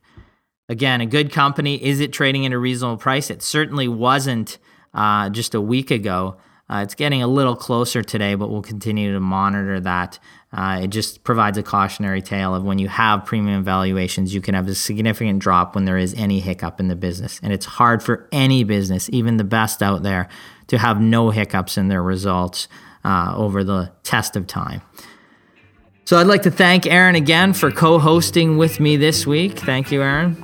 again, 0.72 1.02
a 1.02 1.06
good 1.06 1.32
company. 1.34 1.76
Is 1.84 2.00
it 2.00 2.14
trading 2.14 2.46
at 2.46 2.54
a 2.54 2.58
reasonable 2.58 2.98
price? 2.98 3.30
It 3.30 3.44
certainly 3.44 3.90
wasn't 3.90 4.58
uh, 4.94 5.30
just 5.30 5.54
a 5.54 5.60
week 5.60 5.92
ago. 5.92 6.38
Uh, 6.70 6.84
it's 6.84 6.96
getting 6.96 7.22
a 7.22 7.28
little 7.28 7.58
closer 7.58 8.02
today, 8.02 8.36
but 8.36 8.50
we'll 8.50 8.62
continue 8.62 9.12
to 9.12 9.20
monitor 9.20 9.82
that. 9.82 10.18
Uh, 10.54 10.80
it 10.84 10.88
just 10.88 11.26
provides 11.26 11.58
a 11.58 11.64
cautionary 11.64 12.22
tale 12.22 12.56
of 12.56 12.64
when 12.64 12.80
you 12.80 12.88
have 12.88 13.26
premium 13.26 13.66
valuations, 13.66 14.34
you 14.34 14.40
can 14.40 14.56
have 14.56 14.68
a 14.70 14.76
significant 14.76 15.40
drop 15.40 15.76
when 15.76 15.84
there 15.84 15.98
is 15.98 16.14
any 16.14 16.40
hiccup 16.40 16.80
in 16.80 16.88
the 16.88 16.96
business. 16.96 17.42
And 17.44 17.52
it's 17.52 17.66
hard 17.66 18.02
for 18.02 18.30
any 18.32 18.64
business, 18.64 19.10
even 19.12 19.36
the 19.36 19.44
best 19.44 19.84
out 19.84 20.04
there, 20.04 20.30
to 20.68 20.78
have 20.78 21.02
no 21.02 21.32
hiccups 21.32 21.78
in 21.78 21.90
their 21.90 22.02
results 22.02 22.70
uh, 23.04 23.34
over 23.36 23.66
the 23.66 23.92
test 24.04 24.38
of 24.38 24.48
time. 24.48 24.82
So 26.12 26.18
I'd 26.18 26.28
like 26.28 26.42
to 26.42 26.52
thank 26.52 26.88
Aaron 26.88 27.16
again 27.16 27.54
for 27.54 27.70
mm-hmm. 27.70 27.80
co 27.80 27.98
hosting 27.98 28.58
with 28.58 28.82
me 28.82 28.98
this 28.98 29.26
week. 29.26 29.58
Thank 29.58 29.94
you, 29.94 30.02
Aaron. 30.02 30.36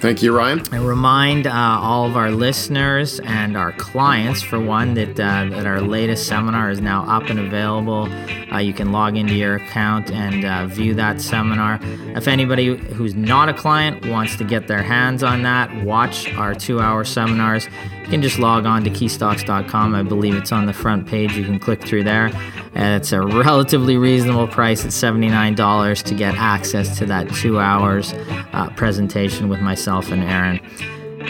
Thank 0.00 0.22
you, 0.22 0.34
Ryan. 0.34 0.62
I 0.72 0.78
remind 0.78 1.46
uh, 1.46 1.52
all 1.52 2.06
of 2.06 2.16
our 2.16 2.30
listeners 2.30 3.20
and 3.20 3.54
our 3.54 3.72
clients, 3.72 4.40
for 4.40 4.58
one, 4.58 4.94
that, 4.94 5.10
uh, 5.10 5.44
that 5.50 5.66
our 5.66 5.82
latest 5.82 6.26
seminar 6.26 6.70
is 6.70 6.80
now 6.80 7.04
up 7.06 7.28
and 7.28 7.38
available. 7.38 8.08
Uh, 8.50 8.58
you 8.60 8.72
can 8.72 8.92
log 8.92 9.18
into 9.18 9.34
your 9.34 9.56
account 9.56 10.10
and 10.10 10.46
uh, 10.46 10.66
view 10.68 10.94
that 10.94 11.20
seminar. 11.20 11.78
If 12.16 12.28
anybody 12.28 12.76
who's 12.76 13.14
not 13.14 13.50
a 13.50 13.52
client 13.52 14.06
wants 14.06 14.36
to 14.36 14.44
get 14.44 14.68
their 14.68 14.82
hands 14.82 15.22
on 15.22 15.42
that, 15.42 15.84
watch 15.84 16.32
our 16.32 16.54
two 16.54 16.80
hour 16.80 17.04
seminars, 17.04 17.66
you 17.66 18.08
can 18.08 18.22
just 18.22 18.38
log 18.38 18.64
on 18.64 18.82
to 18.84 18.90
keystocks.com. 18.90 19.94
I 19.94 20.02
believe 20.02 20.34
it's 20.34 20.50
on 20.50 20.64
the 20.64 20.72
front 20.72 21.06
page. 21.06 21.36
You 21.36 21.44
can 21.44 21.60
click 21.60 21.84
through 21.84 22.04
there. 22.04 22.32
And 22.74 23.00
it's 23.00 23.12
a 23.12 23.20
relatively 23.26 23.96
reasonable 23.96 24.48
price 24.48 24.84
at 24.84 24.90
$79 24.90 26.02
to 26.02 26.14
get 26.14 26.34
access 26.34 26.98
to 26.98 27.06
that 27.06 27.28
two 27.34 27.60
hours 27.60 28.12
uh, 28.52 28.70
presentation 28.76 29.48
with 29.48 29.60
myself 29.90 30.12
and 30.12 30.22
Aaron. 30.22 30.60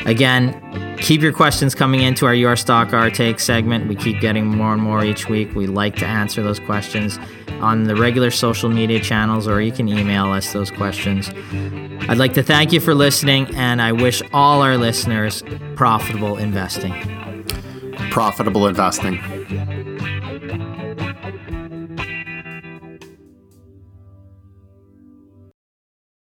Again, 0.06 0.96
keep 0.98 1.22
your 1.22 1.32
questions 1.32 1.74
coming 1.74 2.02
into 2.02 2.26
our 2.26 2.34
Your 2.34 2.56
Stock 2.56 2.92
Our 2.92 3.10
Take 3.10 3.40
segment. 3.40 3.88
We 3.88 3.96
keep 3.96 4.20
getting 4.20 4.46
more 4.46 4.72
and 4.72 4.82
more 4.82 5.04
each 5.04 5.28
week. 5.28 5.54
We 5.54 5.66
like 5.66 5.96
to 5.96 6.06
answer 6.06 6.42
those 6.42 6.60
questions 6.60 7.18
on 7.60 7.84
the 7.84 7.96
regular 7.96 8.30
social 8.30 8.68
media 8.68 9.00
channels, 9.00 9.48
or 9.48 9.60
you 9.60 9.72
can 9.72 9.88
email 9.88 10.26
us 10.26 10.52
those 10.52 10.70
questions. 10.70 11.30
I'd 12.08 12.18
like 12.18 12.34
to 12.34 12.42
thank 12.42 12.72
you 12.72 12.80
for 12.80 12.94
listening, 12.94 13.54
and 13.56 13.82
I 13.82 13.92
wish 13.92 14.22
all 14.32 14.62
our 14.62 14.76
listeners 14.76 15.42
profitable 15.74 16.36
investing. 16.36 16.92
Profitable 18.10 18.66
investing. 18.66 19.18